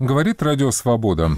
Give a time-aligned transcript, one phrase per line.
[0.00, 1.30] Говорит Радио Свобода.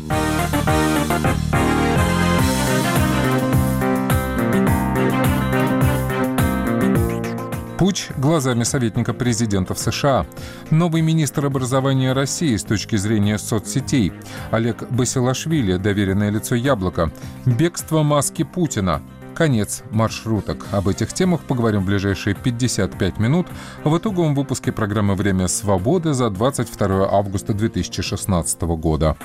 [7.78, 10.26] Путь глазами советника президента в США.
[10.70, 14.14] Новый министр образования России с точки зрения соцсетей.
[14.50, 17.12] Олег Басилашвили, доверенное лицо Яблоко.
[17.44, 19.02] Бегство маски Путина
[19.36, 20.66] конец маршруток.
[20.72, 23.46] Об этих темах поговорим в ближайшие 55 минут
[23.84, 29.16] в итоговом выпуске программы «Время свободы» за 22 августа 2016 года.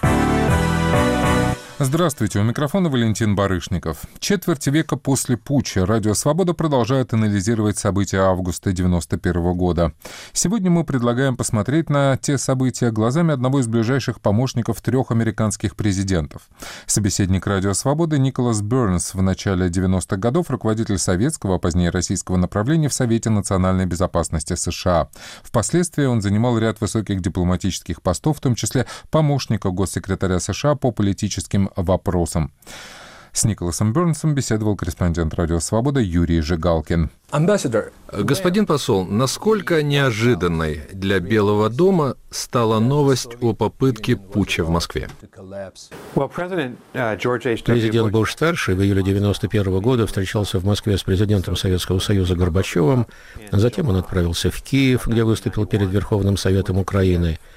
[1.83, 4.03] Здравствуйте, у микрофона Валентин Барышников.
[4.19, 9.91] Четверть века после путча Радио Свобода продолжает анализировать события августа 91 года.
[10.31, 16.43] Сегодня мы предлагаем посмотреть на те события глазами одного из ближайших помощников трех американских президентов.
[16.85, 22.89] Собеседник Радио Свободы Николас Бернс в начале 90-х годов руководитель советского, а позднее российского направления
[22.89, 25.09] в Совете национальной безопасности США.
[25.41, 31.70] Впоследствии он занимал ряд высоких дипломатических постов, в том числе помощника госсекретаря США по политическим
[31.75, 32.51] вопросам.
[33.33, 37.09] С Николасом Бернсом беседовал корреспондент «Радио Свобода» Юрий Жигалкин.
[38.11, 45.07] Господин посол, насколько неожиданной для Белого дома стала новость о попытке путча в Москве?
[47.63, 53.07] Президент Буш-старший в июле 1991 года встречался в Москве с президентом Советского Союза Горбачевым.
[53.53, 57.39] Затем он отправился в Киев, где выступил перед Верховным Советом Украины–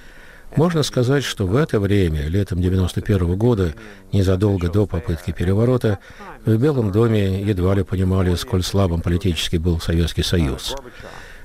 [0.56, 3.74] можно сказать, что в это время, летом 91 года,
[4.12, 5.98] незадолго до попытки переворота,
[6.44, 10.74] в Белом доме едва ли понимали, сколь слабым политически был Советский Союз.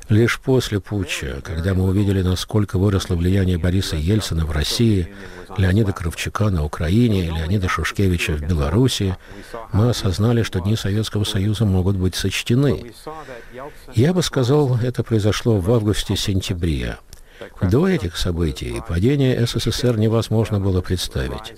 [0.10, 5.08] Лишь после путча, когда мы увидели, насколько выросло влияние Бориса Ельцина в России,
[5.56, 9.16] Леонида Кравчука на Украине, Леонида Шушкевича в Беларуси,
[9.72, 12.92] мы осознали, что дни Советского Союза могут быть сочтены.
[13.94, 16.98] Я бы сказал, это произошло в августе-сентябре.
[17.62, 21.54] До этих событий падение СССР невозможно было представить.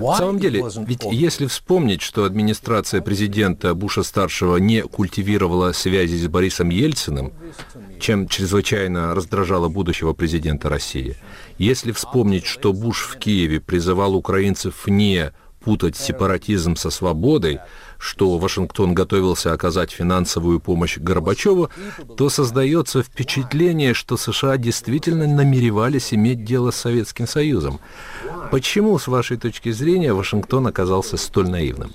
[0.00, 6.70] В самом деле, ведь если вспомнить, что администрация президента Буша-старшего не культивировала связи с Борисом
[6.70, 7.32] Ельциным,
[8.00, 11.16] чем чрезвычайно раздражало будущего президента России,
[11.58, 17.60] если вспомнить, что Буш в Киеве призывал украинцев не путать сепаратизм со свободой,
[17.98, 21.70] что Вашингтон готовился оказать финансовую помощь Горбачеву,
[22.16, 27.80] то создается впечатление, что США действительно намеревались иметь дело с Советским Союзом.
[28.50, 31.92] Почему, с вашей точки зрения, Вашингтон оказался столь наивным?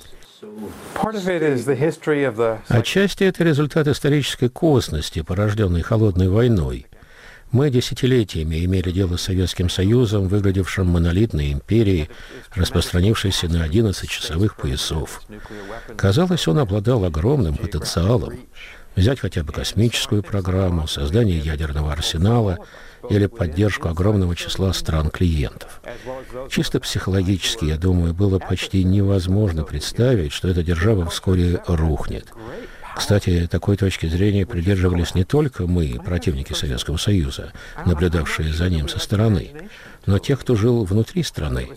[2.67, 6.87] Отчасти это результат исторической косности, порожденной холодной войной.
[7.51, 12.09] Мы десятилетиями имели дело с Советским Союзом, выглядевшим монолитной империей,
[12.55, 15.21] распространившейся на 11 часовых поясов.
[15.97, 18.39] Казалось, он обладал огромным потенциалом.
[18.95, 22.57] Взять хотя бы космическую программу, создание ядерного арсенала
[23.09, 25.81] или поддержку огромного числа стран-клиентов.
[26.49, 32.27] Чисто психологически, я думаю, было почти невозможно представить, что эта держава вскоре рухнет.
[32.95, 37.53] Кстати, такой точки зрения придерживались не только мы, противники Советского Союза,
[37.85, 39.51] наблюдавшие за ним со стороны,
[40.05, 41.69] но тех, кто жил внутри страны.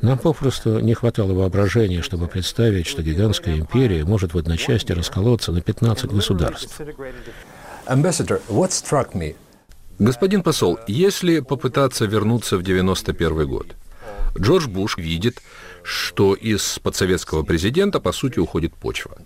[0.00, 5.60] Нам попросту не хватало воображения, чтобы представить, что гигантская империя может в одночасье расколоться на
[5.60, 6.80] 15 государств.
[9.98, 13.66] Господин посол, если попытаться вернуться в 91 год,
[14.38, 15.42] Джордж Буш видит,
[15.82, 19.18] что из подсоветского президента, по сути, уходит почва.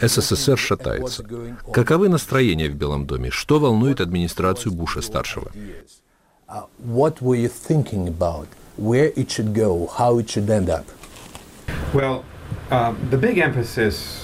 [0.00, 1.24] СССР шатается.
[1.72, 3.30] Каковы настроения в Белом доме?
[3.30, 5.50] Что волнует администрацию Буша-старшего?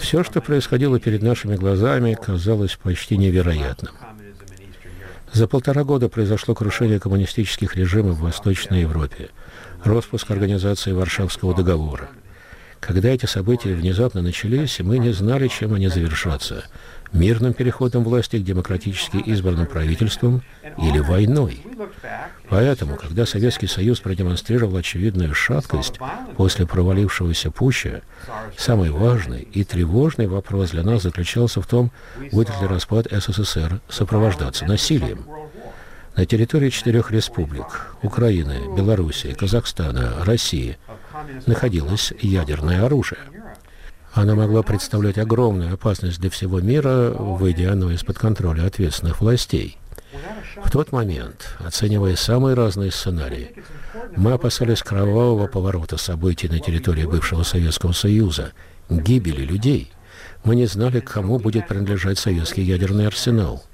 [0.00, 3.92] Все, что происходило перед нашими глазами, казалось почти невероятным.
[5.32, 9.30] За полтора года произошло крушение коммунистических режимов в Восточной Европе,
[9.82, 12.08] распуск организации Варшавского договора–
[12.86, 16.64] когда эти события внезапно начались, мы не знали, чем они завершатся–
[17.12, 20.42] мирным переходом власти к демократически избранным правительствам
[20.78, 21.62] или войной.
[22.48, 26.00] Поэтому, когда Советский Союз продемонстрировал очевидную шаткость
[26.36, 28.02] после провалившегося пуща,
[28.58, 31.92] самый важный и тревожный вопрос для нас заключался в том,
[32.32, 35.24] будет ли распад СССР сопровождаться насилием.
[36.16, 40.76] На территории четырех республик– Украины, Белоруссии, Казахстана, России–
[41.46, 43.20] находилось ядерное оружие.
[44.12, 49.76] Она могла представлять огромную опасность для всего мира, выйдя оно из-под контроля ответственных властей.
[50.62, 53.56] В тот момент, оценивая самые разные сценарии,
[54.16, 58.52] мы опасались кровавого поворота событий на территории бывшего Советского Союза,
[58.88, 59.90] гибели людей.
[60.44, 63.64] Мы не знали, кому будет принадлежать советский ядерный арсенал.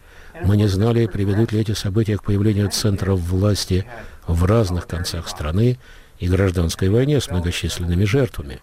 [0.42, 3.84] Мы не знали, приведут ли эти события к появлению центров власти
[4.26, 5.78] в разных концах страны
[6.20, 8.60] и гражданской войне с многочисленными жертвами.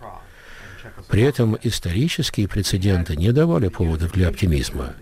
[1.09, 4.93] При этом исторические прецеденты не давали поводов для оптимизма.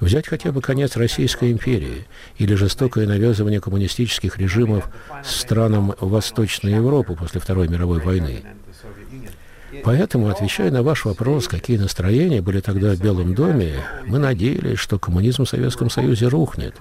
[0.00, 2.06] Взять хотя бы конец Российской империи
[2.36, 4.88] или жестокое навязывание коммунистических режимов
[5.24, 8.44] странам Восточной Европы после Второй мировой войны.
[9.84, 13.74] Поэтому, отвечая на ваш вопрос, какие настроения были тогда в Белом доме,
[14.06, 16.76] мы надеялись, что коммунизм в Советском Союзе рухнет.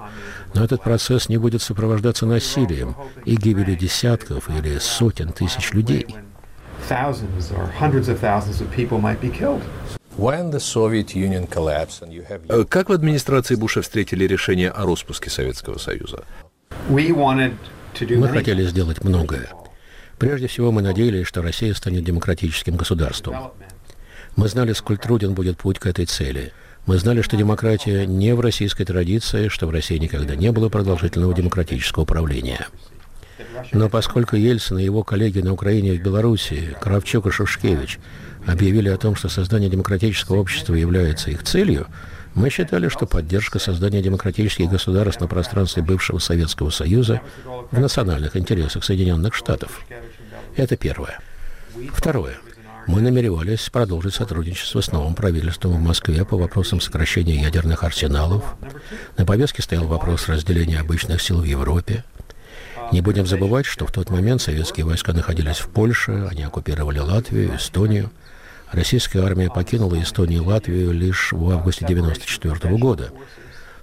[0.53, 2.95] Но этот процесс не будет сопровождаться насилием
[3.25, 6.07] и гибелью десятков или сотен тысяч людей.
[12.47, 16.23] Э, как в администрации Буша встретили решение о распуске Советского Союза?
[17.99, 19.49] Мы хотели сделать многое.
[20.17, 23.51] Прежде всего, мы надеялись, что Россия станет демократическим государством.
[24.35, 26.53] Мы знали, сколь труден будет путь к этой цели.
[26.85, 31.33] Мы знали, что демократия не в российской традиции, что в России никогда не было продолжительного
[31.33, 32.67] демократического управления.
[33.73, 37.99] Но поскольку Ельцин и его коллеги на Украине и в Беларуси, Кравчук и Шушкевич,
[38.45, 41.87] объявили о том, что создание демократического общества является их целью,
[42.35, 47.21] мы считали, что поддержка создания демократических государств на пространстве бывшего Советского Союза
[47.71, 49.81] в национальных интересах Соединенных Штатов.
[50.55, 51.19] Это первое.
[51.93, 52.35] Второе.
[52.87, 58.43] Мы намеревались продолжить сотрудничество с новым правительством в Москве по вопросам сокращения ядерных арсеналов.
[59.17, 62.03] На повестке стоял вопрос разделения обычных сил в Европе.
[62.91, 67.55] Не будем забывать, что в тот момент советские войска находились в Польше, они оккупировали Латвию,
[67.55, 68.11] Эстонию.
[68.75, 73.09] Российская армия покинула Эстонию и Латвию лишь в августе 1994 года.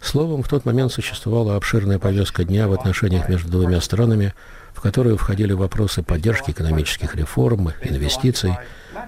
[0.02, 4.34] Словом, в тот момент существовала обширная повестка дня в отношениях между двумя странами,
[4.74, 8.54] в которую входили вопросы поддержки экономических реформ, инвестиций,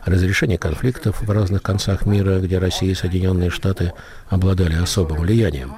[0.07, 3.93] разрешения конфликтов в разных концах мира, где Россия и Соединенные Штаты
[4.29, 5.75] обладали особым влиянием.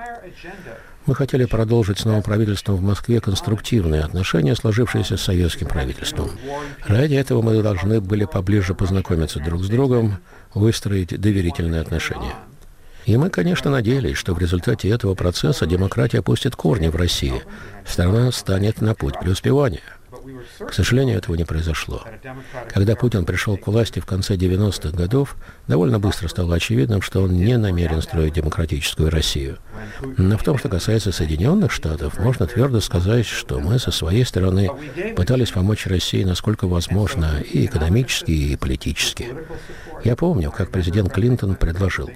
[1.06, 6.30] Мы хотели продолжить с новым правительством в Москве конструктивные отношения, сложившиеся с советским правительством.
[6.84, 10.18] Ради этого мы должны были поближе познакомиться друг с другом,
[10.52, 12.34] выстроить доверительные отношения.
[13.04, 17.40] И мы, конечно, надеялись, что в результате этого процесса демократия опустит корни в России.
[17.86, 19.82] Страна станет на путь преуспевания.
[20.66, 22.04] К сожалению, этого не произошло.
[22.72, 25.36] Когда Путин пришел к власти в конце 90-х годов,
[25.66, 29.58] довольно быстро стало очевидным, что он не намерен строить демократическую Россию.
[30.16, 34.70] Но в том, что касается Соединенных Штатов, можно твердо сказать, что мы со своей стороны
[35.16, 39.28] пытались помочь России насколько возможно и экономически, и политически.
[40.04, 42.10] Я помню, как президент Клинтон предложил,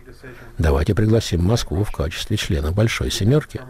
[0.58, 3.60] давайте пригласим Москву в качестве члена Большой Семерки,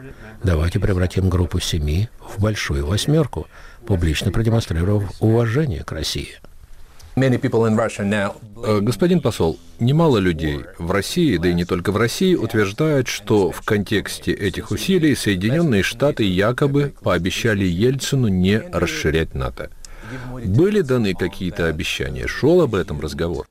[0.43, 3.47] давайте превратим группу семи в Большую Восьмерку,
[3.87, 6.41] публично продемонстрировав уважение к России.
[8.65, 13.51] Э, господин посол, немало людей в России, да и не только в России, утверждают, что
[13.51, 19.71] в контексте этих усилий Соединенные Штаты якобы пообещали Ельцину не расширять НАТО.
[20.45, 22.27] Были даны какие-то обещания?
[22.27, 23.47] Шел об этом разговор?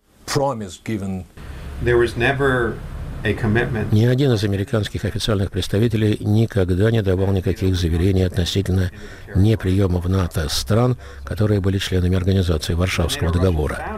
[3.24, 8.92] Ни один из американских официальных представителей никогда не давал никаких заверений относительно
[9.36, 13.98] неприема в НАТО стран, которые были членами организации Варшавского договора.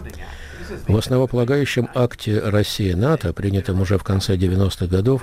[0.88, 5.22] В основополагающем акте России-НАТО, принятом уже в конце 90-х годов,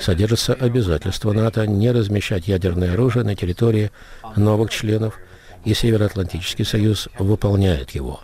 [0.00, 3.92] содержится обязательство НАТО не размещать ядерное оружие на территории
[4.34, 5.18] новых членов,
[5.64, 8.20] и Североатлантический союз выполняет его.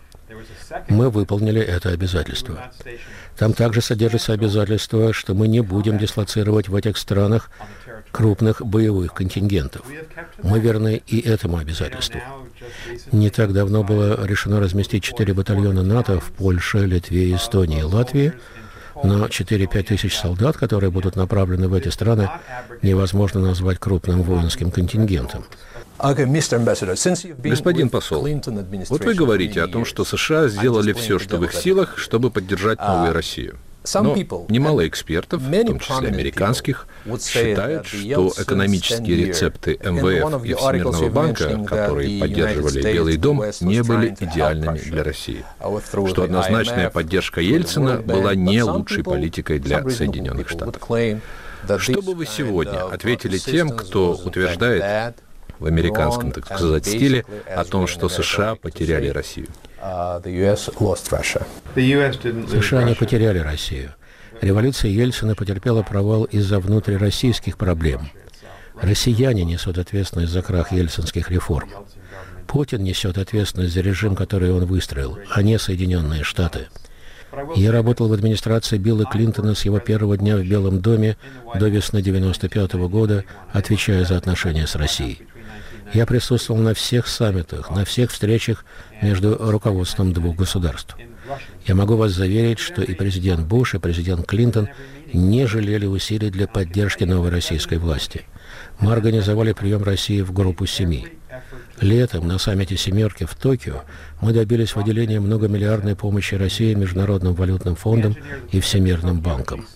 [0.88, 2.70] Мы выполнили это обязательство.
[3.42, 7.50] Там также содержится обязательство, что мы не будем дислоцировать в этих странах
[8.12, 9.82] крупных боевых контингентов.
[10.44, 12.20] Мы верны и этому обязательству.
[13.10, 18.32] Не так давно было решено разместить четыре батальона НАТО в Польше, Литве, Эстонии и Латвии,
[19.02, 22.30] но 4-5 тысяч солдат, которые будут направлены в эти страны,
[22.80, 25.44] невозможно назвать крупным воинским контингентом.
[25.98, 28.26] Господин посол,
[28.88, 32.78] вот вы говорите о том, что США сделали все, что в их силах, чтобы поддержать
[32.78, 33.58] uh, новую Россию.
[33.94, 34.14] Но
[34.48, 36.86] немало экспертов, в том числе американских,
[37.20, 44.78] считают, что экономические рецепты МВФ и Всемирного банка, которые поддерживали Белый дом, не были идеальными
[44.78, 45.44] для России.
[46.08, 50.82] Что однозначная поддержка Ельцина была не лучшей политикой для Соединенных Штатов.
[51.78, 55.16] Что бы вы сегодня ответили тем, кто утверждает,
[55.62, 59.46] в американском, так сказать, стиле о том, что США потеряли Россию.
[62.50, 63.94] США не потеряли Россию.
[64.40, 68.10] Революция Ельцина потерпела провал из-за внутрироссийских проблем.
[68.80, 71.70] Россияне несут ответственность за крах ельцинских реформ.
[72.48, 76.66] Путин несет ответственность за режим, который он выстроил, а не Соединенные Штаты.
[77.54, 81.16] Я работал в администрации Билла Клинтона с его первого дня в Белом доме
[81.54, 85.22] до весны 1995 года, отвечая за отношения с Россией.
[85.92, 88.64] Я присутствовал на всех саммитах, на всех встречах
[89.02, 90.96] между руководством двух государств.
[91.66, 94.68] Я могу вас заверить, что и президент Буш, и президент Клинтон
[95.12, 98.22] не жалели усилий для поддержки новой российской власти.
[98.80, 101.08] Мы организовали прием России в группу семи.
[101.80, 103.82] Летом на саммите «семерки» в Токио
[104.20, 108.16] мы добились выделения многомиллиардной помощи России Международным валютным фондом
[108.50, 109.66] и Всемирным банком.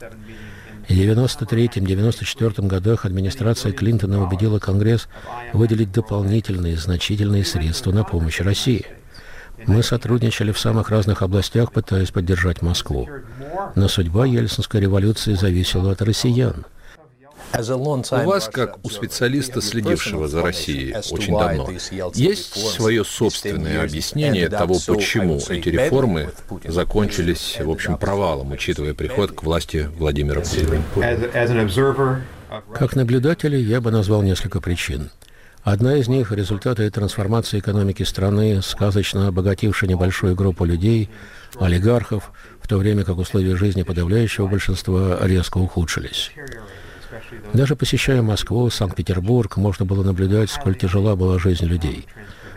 [0.89, 5.09] В 1993-1994 годах администрация Клинтона убедила Конгресс
[5.53, 8.87] выделить дополнительные значительные средства на помощь России.
[9.67, 13.09] Мы сотрудничали в самых разных областях, пытаясь поддержать Москву.
[13.75, 16.67] Но судьба Ельцинской революции зависела от россиян–
[17.53, 21.69] у вас, как у специалиста, следившего за Россией очень давно,
[22.15, 26.31] есть свое собственное объяснение того, почему эти реформы
[26.65, 30.83] закончились, в общем, провалом, учитывая приход к власти Владимира Путина?
[32.75, 35.11] Как наблюдатель я бы назвал несколько причин.
[35.67, 41.11] Одна из них– результаты трансформации экономики страны, сказочно обогатившей небольшую группу людей,
[41.59, 42.31] олигархов,
[42.63, 46.31] в то время как условия жизни подавляющего большинства резко ухудшились.
[47.53, 52.07] Даже посещая Москву, Санкт-Петербург, можно было наблюдать, сколь тяжела была жизнь людей.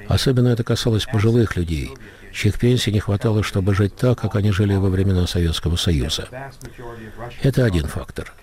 [0.08, 1.92] Особенно это касалось пожилых людей,
[2.34, 6.28] чьих пенсий не хватало, чтобы жить так, как они жили во времена Советского Союза.
[7.44, 8.34] Это один фактор.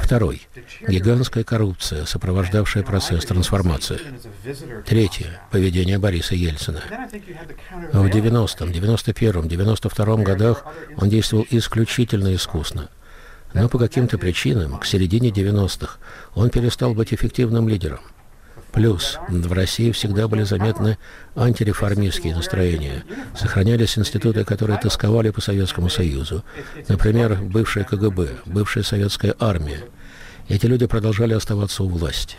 [0.00, 0.46] Второй–
[0.88, 3.98] гигантская коррупция, сопровождавшая процесс трансформации.
[4.86, 6.82] Третье– поведение Бориса Ельцина.
[7.92, 10.64] В 90-м, 91-м, 92-м годах
[10.96, 12.88] он действовал исключительно искусно–
[13.54, 15.98] но по каким-то причинам к середине 90-х
[16.34, 18.00] он перестал быть эффективным лидером.
[18.72, 20.98] Плюс в России всегда были заметны
[21.36, 23.04] антиреформистские настроения.
[23.38, 26.44] Сохранялись институты, которые тосковали по Советскому Союзу.
[26.88, 29.84] Например, бывшая КГБ, бывшая советская армия.
[30.48, 32.36] Эти люди продолжали оставаться у власти.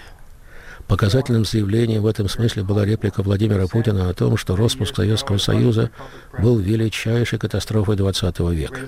[0.88, 5.90] Показательным заявлением в этом смысле была реплика Владимира Путина о том, что распуск Советского Союза
[6.38, 8.80] был величайшей катастрофой XX века.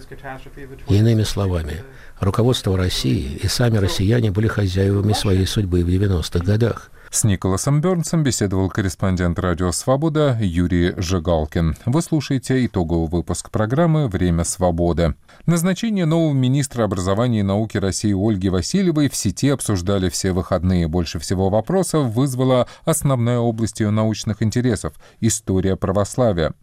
[0.89, 1.83] Иными словами,
[2.19, 6.91] руководство России и сами россияне были хозяевами своей судьбы в 90-х годах.
[7.09, 11.77] С Николасом Бернсом беседовал корреспондент «Радио Свобода» Юрий Жигалкин.
[11.85, 15.15] Вы слушаете итоговый выпуск программы «Время свободы».
[15.45, 20.87] Назначение нового министра образования и науки России Ольги Васильевой в сети обсуждали все выходные.
[20.87, 26.53] Больше всего вопросов вызвала основная область ее научных интересов– история православия.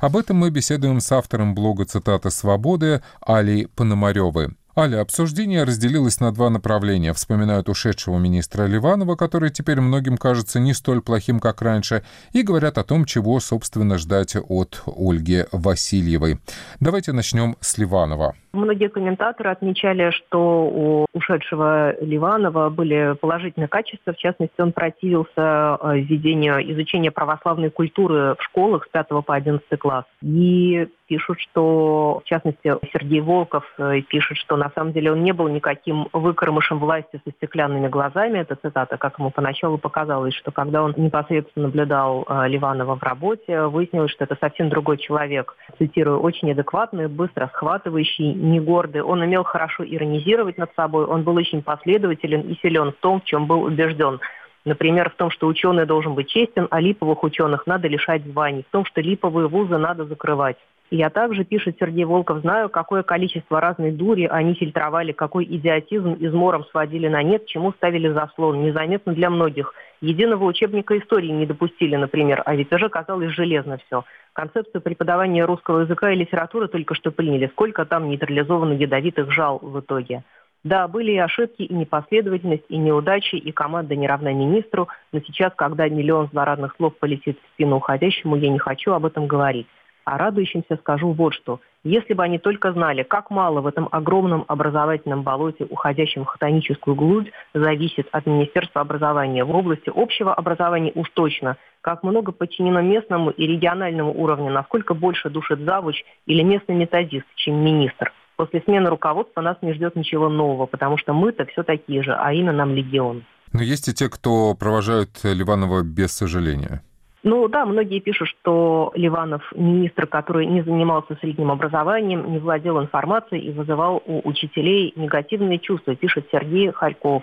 [0.00, 4.50] Об этом мы беседуем с автором блога «Цитата свободы» Алей Пономаревой.
[4.78, 7.12] Аля, обсуждение разделилось на два направления.
[7.12, 12.78] Вспоминают ушедшего министра Ливанова, который теперь многим кажется не столь плохим, как раньше, и говорят
[12.78, 16.36] о том, чего, собственно, ждать от Ольги Васильевой.
[16.78, 18.36] Давайте начнем с Ливанова.
[18.52, 24.12] Многие комментаторы отмечали, что у ушедшего Ливанова были положительные качества.
[24.12, 29.64] В частности, он противился э, введению изучения православной культуры в школах с 5 по 11
[29.78, 30.04] класс.
[30.22, 35.32] И пишут, что, в частности, Сергей Волков э, пишет, что на самом деле он не
[35.32, 38.38] был никаким выкормышем власти со стеклянными глазами.
[38.38, 43.62] Это цитата, как ему поначалу показалось, что когда он непосредственно наблюдал э, Ливанова в работе,
[43.62, 45.56] выяснилось, что это совсем другой человек.
[45.78, 49.02] Цитирую, очень адекватный, быстро схватывающий, не гордый.
[49.02, 53.24] Он умел хорошо иронизировать над собой, он был очень последователен и силен в том, в
[53.24, 54.20] чем был убежден.
[54.64, 58.70] Например, в том, что ученый должен быть честен, а липовых ученых надо лишать званий, в
[58.70, 60.58] том, что липовые вузы надо закрывать.
[60.90, 66.64] Я также, пишет Сергей Волков, знаю, какое количество разной дури они фильтровали, какой идиотизм измором
[66.64, 68.62] сводили на нет, чему ставили заслон.
[68.62, 69.74] Незаметно для многих.
[70.00, 74.04] Единого учебника истории не допустили, например, а ведь уже казалось железно все.
[74.32, 77.48] Концепцию преподавания русского языка и литературы только что приняли.
[77.48, 80.22] Сколько там нейтрализовано ядовитых жал в итоге.
[80.64, 85.52] Да, были и ошибки, и непоследовательность, и неудачи, и команда не равна министру, но сейчас,
[85.54, 89.68] когда миллион злорадных слов полетит в спину уходящему, я не хочу об этом говорить.
[90.10, 91.60] А радующимся скажу вот что.
[91.84, 96.96] Если бы они только знали, как мало в этом огромном образовательном болоте, уходящем в хтоническую
[96.96, 99.44] глубь, зависит от Министерства образования.
[99.44, 101.58] В области общего образования уж точно.
[101.82, 107.56] Как много подчинено местному и региональному уровню, насколько больше душит завуч или местный методист, чем
[107.56, 108.10] министр.
[108.36, 112.32] После смены руководства нас не ждет ничего нового, потому что мы-то все такие же, а
[112.32, 113.24] имя нам легион.
[113.52, 116.82] Но есть и те, кто провожают Ливанова без сожаления.
[117.28, 123.42] Ну да, многие пишут, что Ливанов министр, который не занимался средним образованием, не владел информацией
[123.42, 127.22] и вызывал у учителей негативные чувства, пишет Сергей Харьков.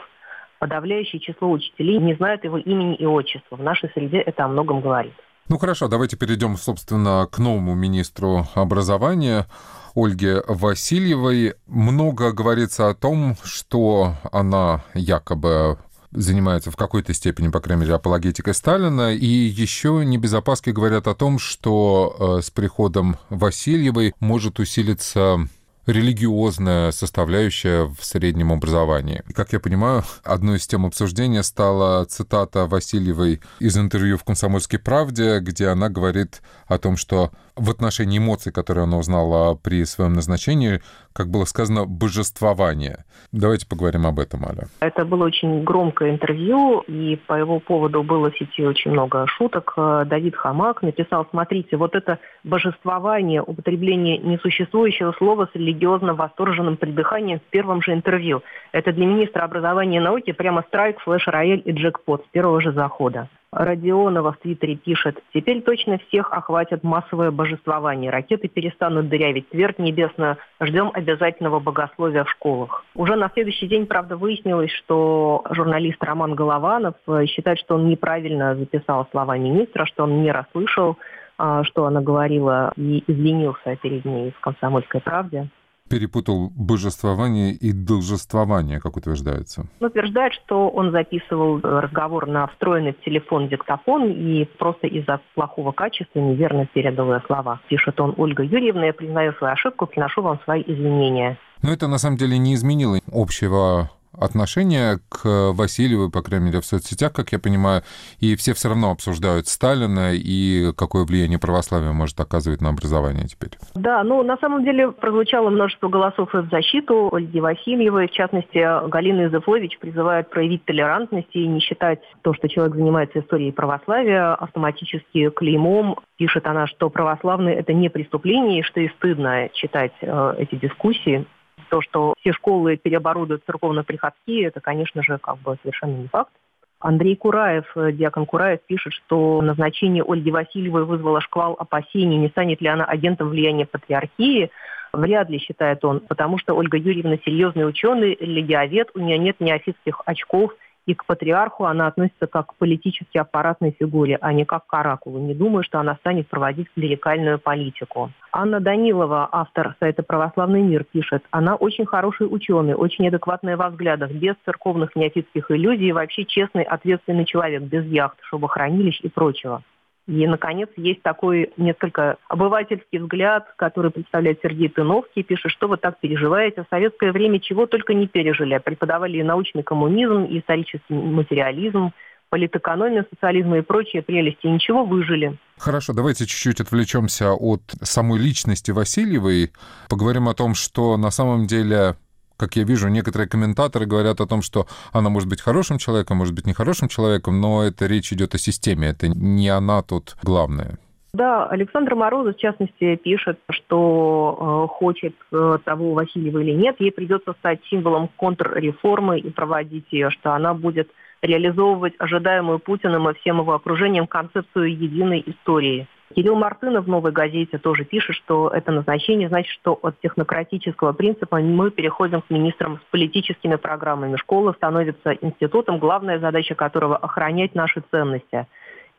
[0.60, 3.56] Подавляющее число учителей не знают его имени и отчества.
[3.56, 5.14] В нашей среде это о многом говорит.
[5.50, 9.48] Ну хорошо, давайте перейдем, собственно, к новому министру образования.
[9.96, 11.56] Ольге Васильевой.
[11.66, 15.80] Много говорится о том, что она якобы
[16.16, 19.14] занимается в какой-то степени, по крайней мере, апологетикой Сталина.
[19.14, 25.48] И еще небезопаски говорят о том, что э, с приходом Васильевой может усилиться
[25.86, 29.24] религиозная составляющая в среднем образовании.
[29.34, 35.40] Как я понимаю, одной из тем обсуждения стала цитата Васильевой из интервью в «Комсомольской правде»,
[35.40, 40.82] где она говорит о том, что в отношении эмоций, которые она узнала при своем назначении,
[41.14, 43.06] как было сказано, божествование.
[43.32, 44.68] Давайте поговорим об этом, Аля.
[44.82, 49.74] Это было очень громкое интервью, и по его поводу было в сети очень много шуток.
[49.78, 57.50] Давид Хамак написал, смотрите, вот это божествование, употребление несуществующего слова с религиозно восторженным придыханием в
[57.52, 58.42] первом же интервью.
[58.72, 63.30] Это для министра образования и науки прямо страйк, флеш-рояль и джекпот с первого же захода.
[63.56, 68.12] Родионова в Твиттере пишет, теперь точно всех охватит массовое божествование.
[68.12, 70.38] Ракеты перестанут дырявить твердь небесную.
[70.60, 72.84] Ждем обязательного богословия в школах.
[72.96, 78.56] Уже на следующий день, правда, выяснилось, что журналист Роман Голованов э, считает, что он неправильно
[78.56, 80.98] записал слова министра, что он не расслышал,
[81.38, 85.50] а, что она говорила, и извинился перед ней в «Комсомольской правде»
[85.96, 89.66] перепутал божествование и должествование, как утверждается.
[89.80, 95.72] Он утверждает, что он записывал разговор на встроенный в телефон диктофон и просто из-за плохого
[95.72, 97.62] качества неверно передал слова.
[97.70, 101.38] Пишет он, Ольга Юрьевна, я признаю свою ошибку, приношу вам свои извинения.
[101.62, 106.66] Но это на самом деле не изменило общего отношение к Васильевой, по крайней мере, в
[106.66, 107.84] соцсетях, как я понимаю,
[108.20, 113.52] и все все равно обсуждают Сталина и какое влияние православие может оказывать на образование теперь.
[113.76, 118.08] Да, ну, на самом деле прозвучало множество голосов и в защиту Ольги Васильевой.
[118.08, 123.52] В частности, Галина Изыфович призывает проявить толерантность и не считать то, что человек занимается историей
[123.52, 125.98] православия, автоматически клеймом.
[126.18, 131.26] Пишет она, что православные– это не преступление, и что и стыдно читать э, эти дискуссии
[131.70, 136.32] то, что все школы переоборудуют церковно-приходские, это, конечно же, как бы совершенно не факт.
[136.80, 142.62] Андрей Кураев, э, диакон Кураев, пишет, что назначение Ольги Васильевой вызвало шквал опасений, не станет
[142.62, 144.52] ли она агентом влияния патриархии.
[144.94, 150.02] Вряд ли, считает он, потому что Ольга Юрьевна серьезный ученый, религиовед, у нее нет неофитских
[150.06, 150.52] очков–
[150.86, 155.20] и к патриарху она относится как к политически аппаратной фигуре, а не как к оракулу.
[155.20, 158.12] Не думаю, что она станет проводить клерикальную политику.
[158.32, 164.12] Анна Данилова, автор сайта «Православный мир», пишет, она очень хороший ученый, очень адекватная во взглядах,
[164.12, 169.64] без церковных неофитских иллюзий, вообще честный, ответственный человек, без яхт, шубохранилищ и прочего.
[170.08, 176.00] И, наконец, есть такой несколько обывательский взгляд, который представляет Сергей Тыновский, пишет, что вы так
[176.00, 176.64] переживаете.
[176.64, 178.60] В советское время чего только не пережили.
[178.60, 181.92] Преподавали и научный коммунизм, и исторический материализм,
[182.30, 184.46] политэкономию, социализм и прочие прелести.
[184.46, 185.38] И ничего, выжили.
[185.58, 189.54] Хорошо, давайте чуть-чуть отвлечемся от самой личности Васильевой.
[189.90, 191.96] Поговорим о том, что на самом деле
[192.38, 196.34] как я вижу, некоторые комментаторы говорят о том, что она может быть хорошим человеком, может
[196.34, 200.78] быть нехорошим человеком, но это речь идет о системе, это не она тут главная.
[201.16, 206.92] Да, Александр Морозов, в частности, пишет, что э, хочет э, того Васильева или нет, ей
[206.92, 210.90] придется стать символом контрреформы и проводить ее, что она будет
[211.22, 215.88] реализовывать ожидаемую Путиным и всем его окружением концепцию единой истории.
[216.14, 221.40] Кирилл Мартынов в «Новой газете» тоже пишет, что это назначение значит, что от технократического принципа
[221.40, 224.16] мы переходим к министрам с политическими программами.
[224.18, 228.46] Школа становится институтом, главная задача которого– охранять наши ценности.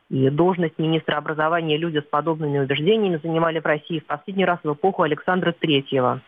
[0.09, 4.73] И должность министра образования люди с подобными убеждениями занимали в России в последний раз в
[4.73, 6.21] эпоху Александра Третьего.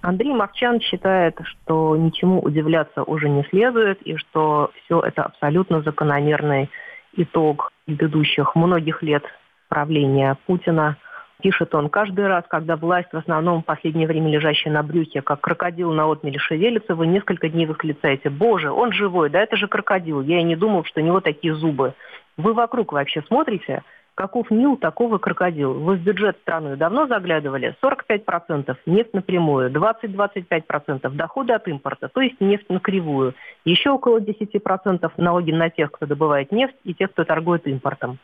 [0.00, 6.70] Андрей Мовчан считает, что ничему удивляться уже не следует, и что все это абсолютно закономерный
[7.16, 9.24] итог предыдущих многих лет
[9.68, 10.96] правления Путина.
[11.40, 15.40] Пишет он, каждый раз, когда власть, в основном в последнее время лежащая на брюхе, как
[15.40, 20.20] крокодил на отмеле шевелится, вы несколько дней восклицаете, боже, он живой, да это же крокодил,
[20.20, 21.94] я и не думал, что у него такие зубы.
[22.36, 23.84] Вы вокруг вообще смотрите,
[24.18, 25.74] каков Нил, такого крокодил.
[25.74, 27.76] Вы в бюджет страны давно заглядывали?
[27.80, 33.34] 45% нефть напрямую, 20-25% доходы от импорта, то есть нефть на кривую.
[33.64, 38.18] Еще около 10% налоги на тех, кто добывает нефть и тех, кто торгует импортом.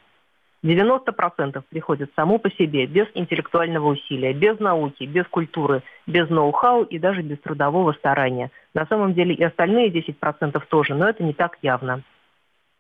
[0.65, 6.99] 90% приходит само по себе, без интеллектуального усилия, без науки, без культуры, без ноу-хау и
[6.99, 8.51] даже без трудового старания.
[8.73, 12.03] На самом деле и остальные 10% тоже, но это не так явно.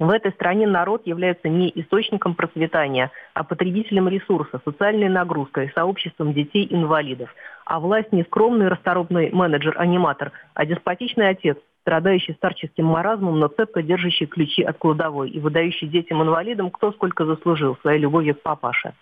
[0.00, 7.32] В этой стране народ является не источником процветания, а потребителем ресурса, социальной нагрузкой, сообществом детей-инвалидов.
[7.64, 14.26] А власть не скромный расторопный менеджер-аниматор, а деспотичный отец, страдающий старческим маразмом, но цепко держащий
[14.26, 18.94] ключи от кладовой и выдающий детям-инвалидам кто сколько заслужил своей любовью к папаше.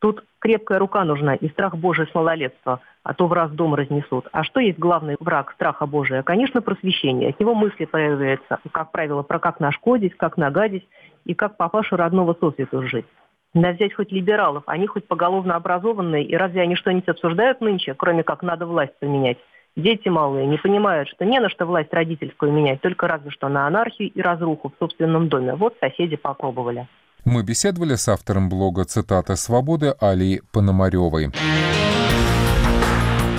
[0.00, 4.26] Тут крепкая рука нужна и страх Божий с малолетства, а то в раз дом разнесут.
[4.32, 6.22] А что есть главный враг страха Божия?
[6.22, 7.28] Конечно, просвещение.
[7.28, 10.88] От него мысли появляются, как правило, про как нашкодить, как нагадить
[11.26, 13.04] и как папашу родного сосвету жить.
[13.52, 18.22] Да взять хоть либералов, они хоть поголовно образованные, и разве они что-нибудь обсуждают нынче, кроме
[18.22, 19.38] как надо власть поменять?
[19.76, 23.66] Дети малые не понимают, что не на что власть родительскую менять, только разве что на
[23.66, 25.54] анархию и разруху в собственном доме.
[25.54, 26.88] Вот соседи попробовали.
[27.24, 31.30] Мы беседовали с автором блога «Цитаты свободы» Алией Пономаревой.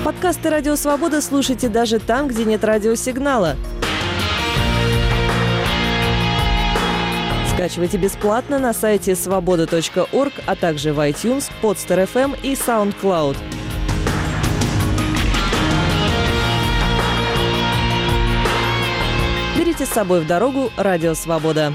[0.06, 3.56] Подкасты «Радио Свобода» слушайте даже там, где нет радиосигнала.
[7.54, 13.38] Скачивайте бесплатно на сайте свобода.орг, а также в iTunes, Podster.fm и SoundCloud.
[19.58, 21.74] Берите с собой в дорогу «Радио Свобода».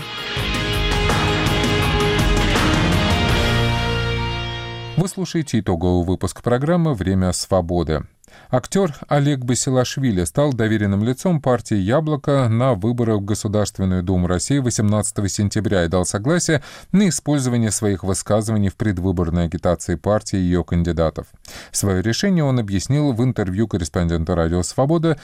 [4.97, 8.05] Вы слушаете итоговый выпуск программы «Время свободы».
[8.51, 15.31] Актер Олег Басилашвили стал доверенным лицом партии «Яблоко» на выборах в Государственную Думу России 18
[15.31, 16.63] сентября и дал согласие
[16.93, 21.27] на использование своих высказываний в предвыборной агитации партии и ее кандидатов.
[21.73, 25.19] Свое решение он объяснил в интервью корреспондента «Радио Свобода»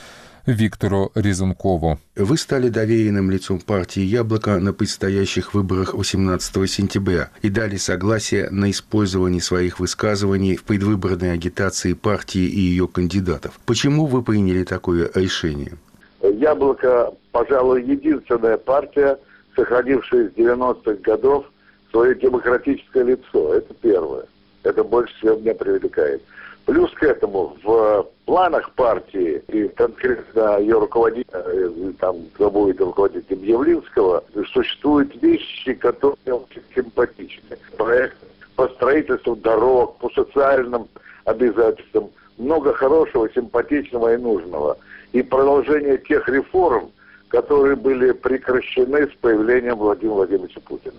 [0.47, 1.99] Виктору Резункову.
[2.17, 8.71] Вы стали доверенным лицом партии «Яблоко» на предстоящих выборах 18 сентября и дали согласие на
[8.71, 13.61] использование своих высказываний в предвыборной агитации партии и ее кандидатов.
[13.67, 15.75] Почему вы приняли такое решение?
[16.23, 19.19] «Яблоко», пожалуй, единственная партия,
[19.55, 21.47] сохранившая с 90-х годов
[21.93, 23.55] свое демократическое лицо.
[23.55, 24.25] Это первое.
[24.65, 26.23] Это больше всего меня привлекает.
[26.67, 33.43] Плюс к этому в планах партии и конкретно ее руководителя, э, там, кто будет руководителем
[33.43, 34.23] Явлинского,
[34.53, 37.59] существуют вещи, которые очень симпатичны.
[37.77, 38.17] Проект
[38.55, 40.87] по строительству дорог, по социальным
[41.25, 44.79] обязательствам, много хорошего, симпатичного и нужного.
[45.13, 46.91] И продолжение тех реформ,
[47.29, 50.95] которые были прекращены с появлением Владимира Владимировича Путина.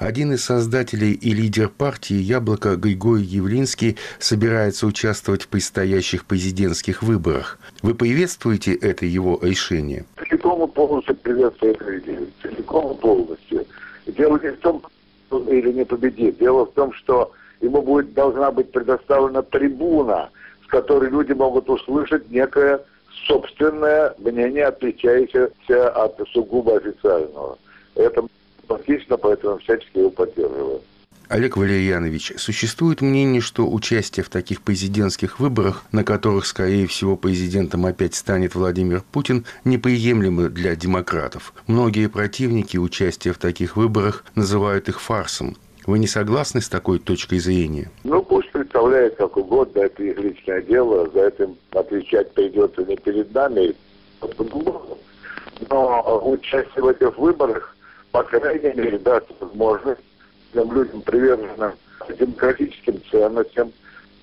[0.00, 7.58] Один из создателей и лидер партии «Яблоко» Григорий Явлинский собирается участвовать в предстоящих президентских выборах.
[7.82, 10.06] Вы приветствуете это его решение?
[10.16, 12.28] Целиком и полностью приветствую это идею.
[12.40, 13.66] Целиком и полностью.
[14.06, 14.82] Дело не в том,
[15.46, 16.38] или не победит.
[16.38, 20.30] Дело в том, что ему будет, должна быть предоставлена трибуна,
[20.64, 22.80] с которой люди могут услышать некое
[23.26, 27.58] собственное мнение, отличающееся от сугубо официального.
[27.96, 28.24] Это
[28.70, 30.80] логично, поэтому всячески его поддерживаю.
[31.28, 37.86] Олег Валерьянович, существует мнение, что участие в таких президентских выборах, на которых, скорее всего, президентом
[37.86, 41.52] опять станет Владимир Путин, неприемлемо для демократов.
[41.68, 45.56] Многие противники участия в таких выборах называют их фарсом.
[45.86, 47.92] Вы не согласны с такой точкой зрения?
[48.02, 53.32] Ну, пусть представляет как угодно, это их личное дело, за этим отвечать придется не перед
[53.32, 53.76] нами,
[55.68, 57.76] но участие в этих выборах
[58.12, 60.00] по крайней мере, даст возможность
[60.52, 61.72] тем людям, приверженным
[62.18, 63.72] демократическим ценностям,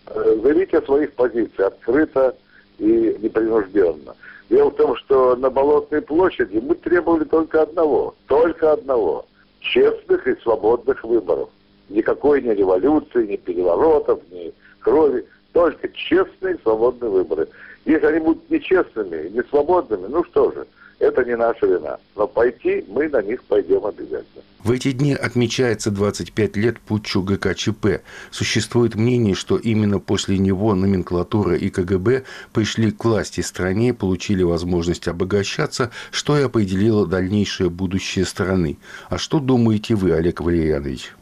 [0.08, 2.36] э, заявить о своих позициях открыто
[2.80, 4.16] и непринужденно.
[4.50, 9.26] Дело в том, что на Болотной площади мы требовали только одного, только одного–
[9.60, 11.50] честных и свободных выборов.
[11.90, 17.48] Никакой ни революции, ни переворотов, ни крови, только честные и свободные выборы.
[17.86, 20.68] Если они будут нечестными, не свободными, ну что же–
[21.00, 21.98] это не наша вина.
[22.16, 24.44] Но пойти мы на них пойдем обязательно.
[24.64, 28.02] В эти дни отмечается 25 лет путчу ГКЧП.
[28.32, 35.08] Существует мнение, что именно после него номенклатура и КГБ пришли к власти стране, получили возможность
[35.08, 38.78] обогащаться, что и определило дальнейшее будущее страны.
[39.10, 41.14] А что думаете вы, Олег Валерьянович?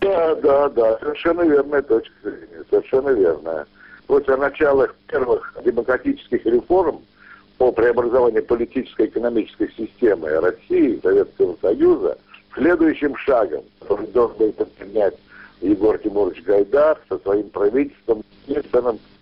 [0.00, 3.66] Да, да, да, совершенно верная точка зрения, совершенно верная.
[4.06, 7.00] После начала первых демократических реформ
[7.60, 12.16] по преобразованию политической и экономической системы России Советского Союза,
[12.54, 15.14] следующим шагом, который должен был предпринять
[15.60, 18.62] Егор Тимурович Гайдар со своим правительством, э,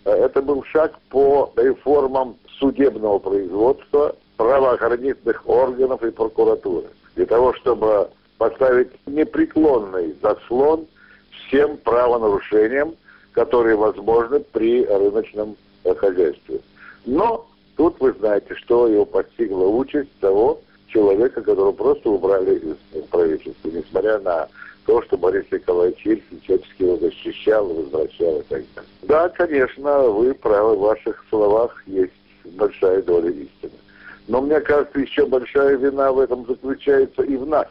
[0.05, 6.87] это был шаг по реформам судебного производства, правоохранительных органов и прокуратуры.
[7.17, 10.87] Для того, чтобы поставить непреклонный заслон
[11.33, 12.95] всем правонарушениям,
[13.33, 16.61] которые возможны при рыночном э, хозяйстве.
[17.05, 17.48] Но
[17.79, 24.19] Тут вы знаете, что его постигла участь того человека, которого просто убрали из правительства, несмотря
[24.19, 24.49] на
[24.85, 28.91] то, что Борис Николаевич Ельцин всячески его защищал, возвращал и так далее.
[29.03, 32.13] Да, конечно, вы правы, в ваших словах есть
[32.47, 33.79] большая доля истины.
[34.27, 37.69] Но мне кажется, еще большая вина в этом заключается и в нас.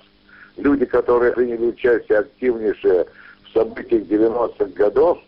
[0.55, 3.07] Люди, которые приняли участие активнейшее
[3.43, 5.19] в событиях 90-х годов,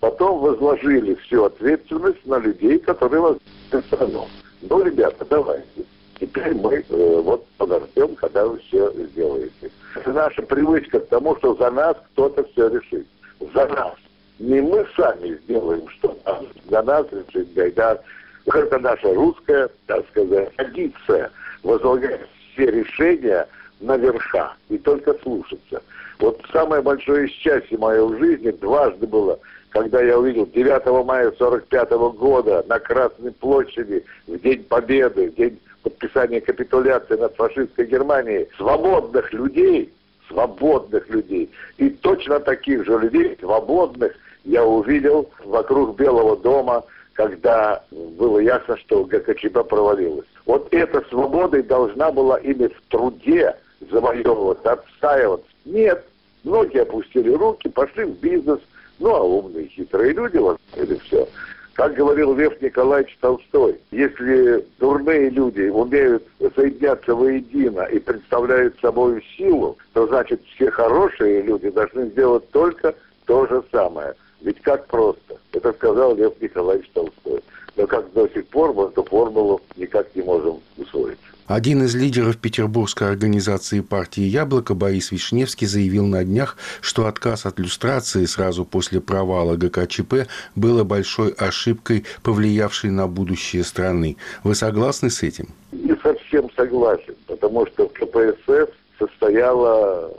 [0.00, 3.36] потом возложили всю ответственность на людей, которые вас
[3.82, 4.26] страну.
[4.62, 5.84] Ну, ребята, давайте.
[6.20, 9.70] Теперь мы э, вот подождем, когда вы все сделаете.
[9.96, 13.06] Это наша привычка к тому, что за нас кто-то все решит.
[13.52, 13.94] За нас.
[14.38, 18.00] Не мы сами сделаем что-то, а за нас решит Гайдар.
[18.46, 21.30] Это наша русская, так сказать, традиция
[21.62, 22.20] возлагать
[22.52, 23.48] все решения
[23.80, 25.82] на верха и только слушаться.
[26.18, 29.38] Вот самое большое счастье мое в жизни дважды было,
[29.74, 35.60] когда я увидел 9 мая 45 года на Красной площади в День Победы, в день
[35.82, 39.92] подписания капитуляции над фашистской Германией, свободных людей,
[40.28, 46.84] свободных людей, и точно таких же людей, свободных, я увидел вокруг Белого дома,
[47.14, 50.26] когда было ясно, что ГКЧП провалилась.
[50.46, 53.56] Вот эта свобода должна была ими в труде
[53.90, 55.48] завоевываться, отстаиваться.
[55.64, 56.04] Нет,
[56.44, 58.60] многие опустили руки, пошли в бизнес,
[58.98, 61.28] ну а умные, хитрые люди вот это все.
[61.74, 66.22] Как говорил Лев Николаевич Толстой, если дурные люди умеют
[66.54, 72.94] соединяться воедино и представляют собой силу, то значит все хорошие люди должны сделать только
[73.26, 74.14] то же самое.
[74.40, 75.36] Ведь как просто.
[75.52, 77.42] Это сказал Лев Николаевич Толстой.
[77.76, 81.18] Но как до сих пор мы эту формулу никак не можем усвоить.
[81.46, 87.58] Один из лидеров петербургской организации партии «Яблоко» Борис Вишневский заявил на днях, что отказ от
[87.58, 90.26] люстрации сразу после провала ГКЧП
[90.56, 94.16] было большой ошибкой, повлиявшей на будущее страны.
[94.42, 95.48] Вы согласны с этим?
[95.72, 100.10] Не совсем согласен, потому что в КПСС состояло,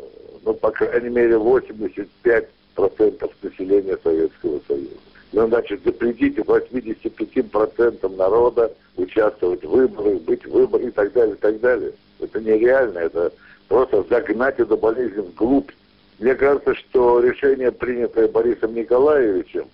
[0.46, 4.90] ну, по крайней мере, 85 процентов населения Советского Союза.
[5.32, 11.40] Ну, значит, запретить 85% народа участвовать в выборах, быть в выборах и так далее, и
[11.40, 11.92] так далее.
[12.20, 13.32] Это нереально, это
[13.68, 15.72] просто загнать эту болезнь вглубь.
[16.20, 19.68] Мне кажется, что решение, принятое Борисом Николаевичем,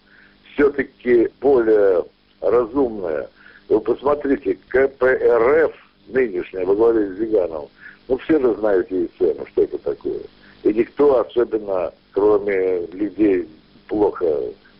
[0.53, 2.05] все-таки более
[2.41, 3.29] разумное.
[3.69, 5.73] Вы посмотрите, КПРФ,
[6.07, 7.69] нынешняя, во главе с Зигановым,
[8.07, 10.21] ну все же знают ей цену, что это такое.
[10.63, 13.47] И никто, особенно кроме людей
[13.87, 14.25] плохо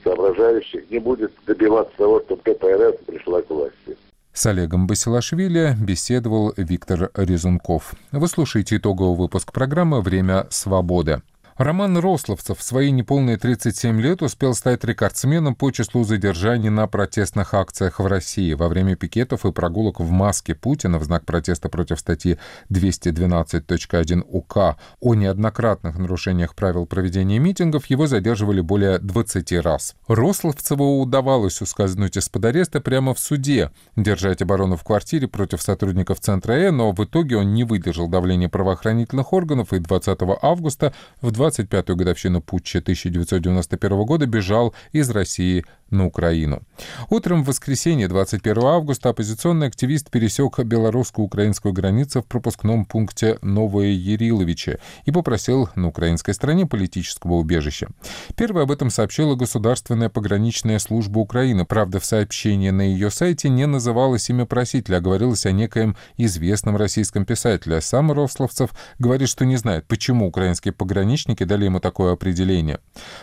[0.04, 3.98] соображающих, не будет добиваться того, чтобы КПРФ пришла к власти.
[4.34, 7.94] С Олегом Басилашвили беседовал Виктор Резунков.
[8.12, 11.22] Вы слушаете итоговый выпуск программы «Время свободы».
[11.64, 17.54] Роман Рословцев в свои неполные 37 лет успел стать рекордсменом по числу задержаний на протестных
[17.54, 18.54] акциях в России.
[18.54, 22.40] Во время пикетов и прогулок в маске Путина в знак протеста против статьи
[22.72, 29.96] 212.1 УК о неоднократных нарушениях правил проведения митингов его задерживали более 20 раз.
[30.08, 36.54] Рословцеву удавалось ускользнуть из-под ареста прямо в суде, держать оборону в квартире против сотрудников Центра
[36.54, 41.51] Э, но в итоге он не выдержал давления правоохранительных органов и 20 августа в 20
[41.52, 46.64] 25-ю годовщину путча 1991 года бежал из России на Украину.
[47.10, 54.80] Утром в воскресенье 21 августа оппозиционный активист пересек белорусско-украинскую границу в пропускном пункте Новое Яриловиче
[55.06, 57.90] и попросил на украинской стороне политического убежища.
[58.36, 61.66] Первой об этом сообщила Государственная пограничная служба Украины.
[61.66, 66.78] Правда, в сообщении на ее сайте не называлось имя просителя, а говорилось о некоем известном
[66.78, 67.82] российском писателе.
[67.82, 72.80] Сам Рословцев говорит, что не знает, почему украинские пограничники дали ему такое определение.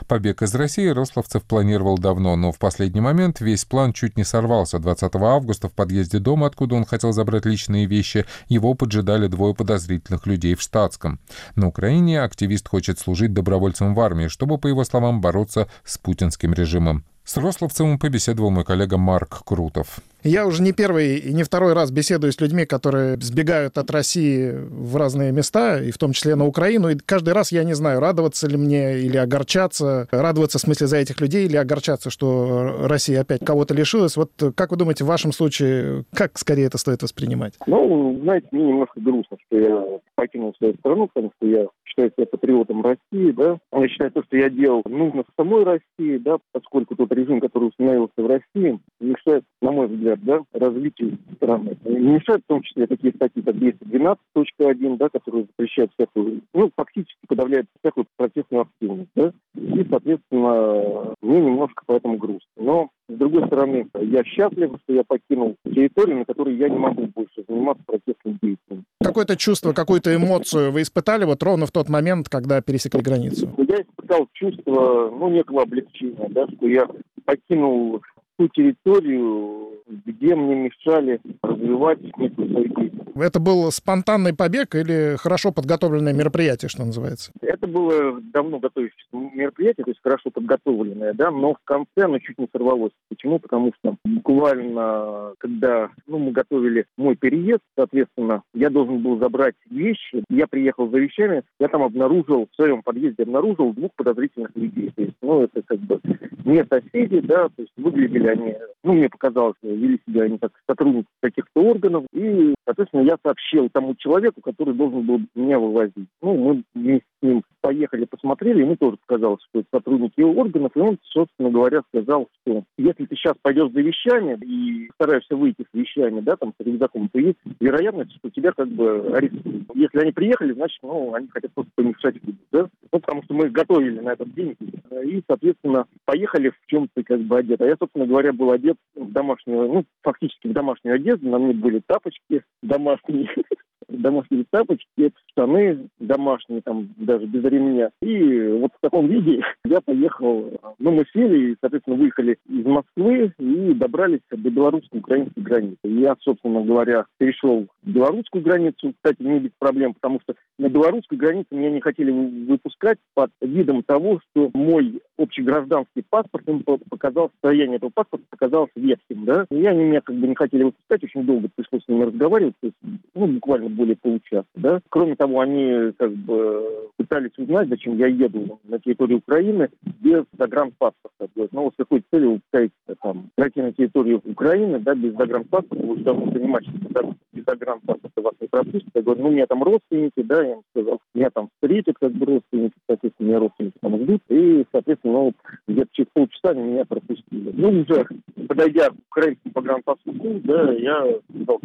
[0.06, 4.24] Побег из России Рословцев планировал давно, но в в последний момент весь план чуть не
[4.24, 4.80] сорвался.
[4.80, 10.26] 20 августа в подъезде дома, откуда он хотел забрать личные вещи, его поджидали двое подозрительных
[10.26, 11.20] людей в штатском.
[11.54, 16.52] На Украине активист хочет служить добровольцем в армии, чтобы, по его словам, бороться с путинским
[16.52, 17.04] режимом.
[17.24, 20.00] С Рословцевым побеседовал мой коллега Марк Крутов.
[20.24, 24.50] Я уже не первый и не второй раз беседую с людьми, которые сбегают от России
[24.52, 26.88] в разные места, и в том числе на Украину.
[26.88, 30.08] И каждый раз я не знаю, радоваться ли мне или огорчаться.
[30.10, 34.16] Радоваться в смысле за этих людей или огорчаться, что Россия опять кого-то лишилась.
[34.16, 37.54] Вот как вы думаете, в вашем случае, как скорее это стоит воспринимать?
[37.66, 39.84] Ну, знаете, мне немножко грустно, что я
[40.16, 43.58] покинул свою страну, потому что я считаю себя патриотом России, да.
[43.72, 47.68] Я считаю, то, что я делал, нужно в самой России, да, поскольку тот режим, который
[47.68, 51.76] установился в России, мешает, на мой взгляд, взгляд, да, развитию страны.
[51.84, 57.18] Не мешают в том числе такие статьи, как 212.1, да, которые запрещают всякую, ну, фактически
[57.26, 62.48] подавляют всякую протестную активность, да, и, соответственно, мне немножко поэтому грустно.
[62.56, 67.06] Но, с другой стороны, я счастлив, что я покинул территорию, на которой я не могу
[67.06, 68.84] больше заниматься протестным деятельностью.
[69.02, 73.48] Какое-то чувство, какую-то эмоцию вы испытали вот ровно в тот момент, когда пересекли границу?
[73.56, 76.86] Я испытал чувство, ну, некого облегчения, да, что я
[77.24, 78.02] покинул
[78.38, 83.08] ту территорию, где мне мешали развивать некую свою деятельность.
[83.16, 87.32] Это был спонтанный побег или хорошо подготовленное мероприятие, что называется?
[87.40, 92.38] Это было давно готовящееся мероприятие, то есть хорошо подготовленное, да, но в конце оно чуть
[92.38, 92.92] не сорвалось.
[93.08, 93.38] Почему?
[93.38, 100.22] Потому что буквально, когда ну, мы готовили мой переезд, соответственно, я должен был забрать вещи,
[100.30, 104.92] я приехал за вещами, я там обнаружил, в своем подъезде обнаружил двух подозрительных людей.
[104.94, 106.00] То есть, ну, это как бы
[106.44, 111.08] не соседи, да, то есть выглядели они, ну, мне показалось, вели себя они как сотрудники
[111.20, 116.08] каких-то органов, и, соответственно, я сообщил тому человеку, который должен был меня вывозить.
[116.22, 120.98] Ну, мы вместе ним поехали, посмотрели, ему тоже показалось, что это сотрудники органов, и он,
[121.02, 126.20] собственно говоря, сказал, что если ты сейчас пойдешь за вещами и стараешься выйти с вещами,
[126.20, 129.64] да, там, с рюкзаком, то есть вероятность, что тебя как бы арестуют.
[129.74, 132.16] Если они приехали, значит, ну, они хотят просто помешать
[132.52, 134.56] да, ну, потому что мы их готовили на этот день,
[135.04, 137.60] и, соответственно, поехали в чем-то как бы одет.
[137.60, 141.54] А я, собственно говоря, был одет в домашнюю, ну, фактически в домашнюю одежду, на мне
[141.54, 143.28] были тапочки домашние,
[143.88, 147.90] домашние тапочки, штаны домашние, там даже без ремня.
[148.02, 150.52] И вот в таком виде я поехал.
[150.78, 155.78] Ну, мы сели и, соответственно, выехали из Москвы и добрались до белорусско-украинской границы.
[155.84, 161.48] Я, собственно говоря, перешел белорусскую границу, кстати, не без проблем, потому что на белорусской границе
[161.50, 167.90] меня не хотели выпускать под видом того, что мой общегражданский паспорт им показал, состояние этого
[167.94, 169.46] паспорта показалось ветхим, да.
[169.50, 172.66] И они меня как бы не хотели выпускать, очень долго пришлось с ними разговаривать, то
[172.68, 172.76] есть,
[173.14, 174.80] ну, буквально более получаса, да.
[174.88, 179.68] Кроме того, они как бы пытались узнать, зачем я еду на территорию Украины
[180.00, 181.28] без загранпаспорта.
[181.52, 185.84] Ну, вот с какой целью вы пытаетесь там пройти на территорию Украины, да, без загранпаспорта,
[185.84, 188.90] вы должны понимать, что без загранпаспорта вас не пропустят.
[188.94, 192.12] Я говорю, ну, у меня там родственники, да, я им сказал, меня там встретят как
[192.12, 195.32] бы родственники, соответственно, меня родственники там ждут, и, соответственно, ну,
[195.66, 197.52] где-то через полчаса меня пропустили.
[197.54, 198.06] Ну, уже
[198.46, 200.12] подойдя к украинскому погранпосту,
[200.44, 201.60] да, я сказал,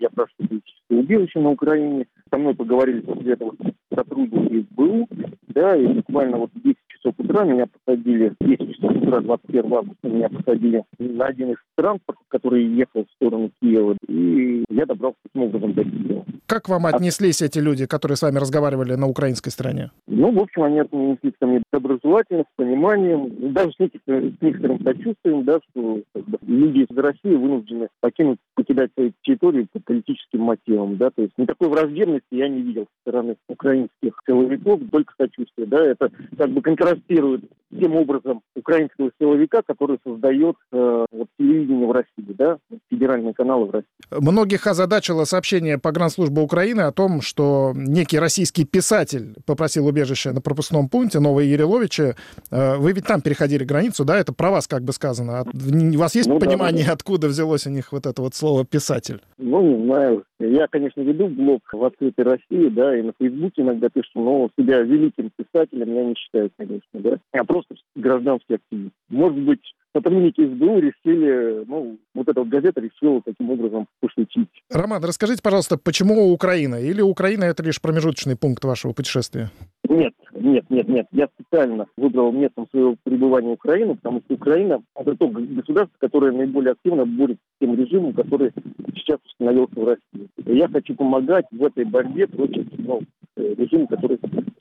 [0.00, 2.06] я прошу политическое убежище на Украине.
[2.30, 3.54] Со мной поговорили после этого
[3.94, 5.08] сотрудники СБУ,
[5.48, 6.76] да, и буквально вот 10
[7.06, 12.24] часов утра меня посадили, 10 часов утра 21 августа меня посадили на один из транспортов,
[12.28, 16.24] который ехал в сторону Киева, и я добрался таким образом до Киева.
[16.46, 19.90] Как вам отнеслись эти люди, которые с вами разговаривали на украинской стороне?
[20.06, 24.82] Ну, в общем, они отнеслись ко мне доброжелательно, с пониманием, даже с, некоторым, с некоторым
[24.82, 30.40] сочувствием, да, что как бы, люди из России вынуждены покинуть, покидать свою территорию по политическим
[30.40, 35.66] мотивам, да, то есть никакой враждебности я не видел со стороны украинских силовиков, только сочувствие,
[35.66, 36.62] да, это как бы
[36.95, 37.43] контрастирует
[37.80, 42.58] тем образом украинского силовика, который создает э, вот, телевидение в России, да,
[42.90, 43.86] федеральные каналы в России.
[44.10, 50.88] Многих озадачило сообщение погранслужбы Украины о том, что некий российский писатель попросил убежище на пропускном
[50.88, 52.16] пункте Новой Яриловича.
[52.50, 54.18] Э, вы ведь там переходили границу, да?
[54.18, 55.44] Это про вас как бы сказано.
[55.44, 56.94] У вас есть ну, понимание, да, да.
[56.94, 59.20] откуда взялось у них вот это вот слово «писатель»?
[59.38, 60.24] Ну, не знаю.
[60.38, 64.80] Я, конечно, веду блог в «Открытой России», да, и на Фейсбуке иногда пишу, но себя
[64.80, 67.18] великим писателем я не считаю, конечно, да.
[67.32, 68.94] Я просто гражданский активист.
[69.08, 69.60] Может быть,
[69.96, 74.48] сотрудники СБУ решили, ну, вот эта вот газета решила таким образом пошутить.
[74.70, 76.76] Роман, расскажите, пожалуйста, почему Украина?
[76.76, 79.50] Или Украина— это лишь промежуточный пункт вашего путешествия?
[79.88, 81.06] Нет, нет, нет, нет.
[81.12, 86.72] Я специально выбрал местом своего пребывания Украину, потому что Украина— это то государство, которое наиболее
[86.72, 88.52] активно борется с тем режимом, который
[88.94, 90.28] сейчас установился в России.
[90.44, 93.00] И я хочу помогать в этой борьбе против ну,
[93.36, 94.18] режима, который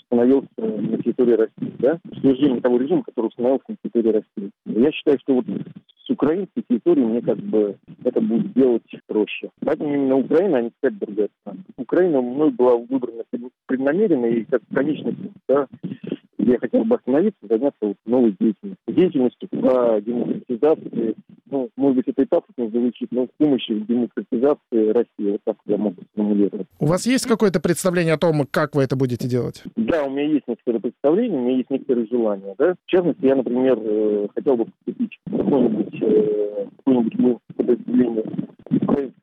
[0.10, 4.52] установился на территории России, да, свержение того режима, который установился на территории России.
[4.66, 5.46] Я считаю, что вот
[6.06, 9.50] с украинской территории мне как бы это будет делать проще.
[9.62, 11.60] Поэтому именно Украина, а не какая другая страна.
[11.78, 13.24] Украина мной была выбрана
[13.66, 15.68] преднамеренно и как конечный пункт, да,
[16.46, 18.78] где я хотел бы остановиться, заняться вот новой деятельностью.
[18.88, 21.16] Деятельностью по демократизации
[21.48, 25.58] ну, может быть, это и так не звучит, но с помощью демократизации России, вот так
[25.68, 26.68] я могу сформулировать.
[26.80, 29.64] У вас есть какое-то представление о том, как вы это будете делать?
[29.76, 32.74] Да, у меня есть некоторые представления, у меня есть некоторые желания, да.
[32.74, 38.24] В частности, я, например, э, хотел бы поступить в какое-нибудь, э, какое-нибудь подразделение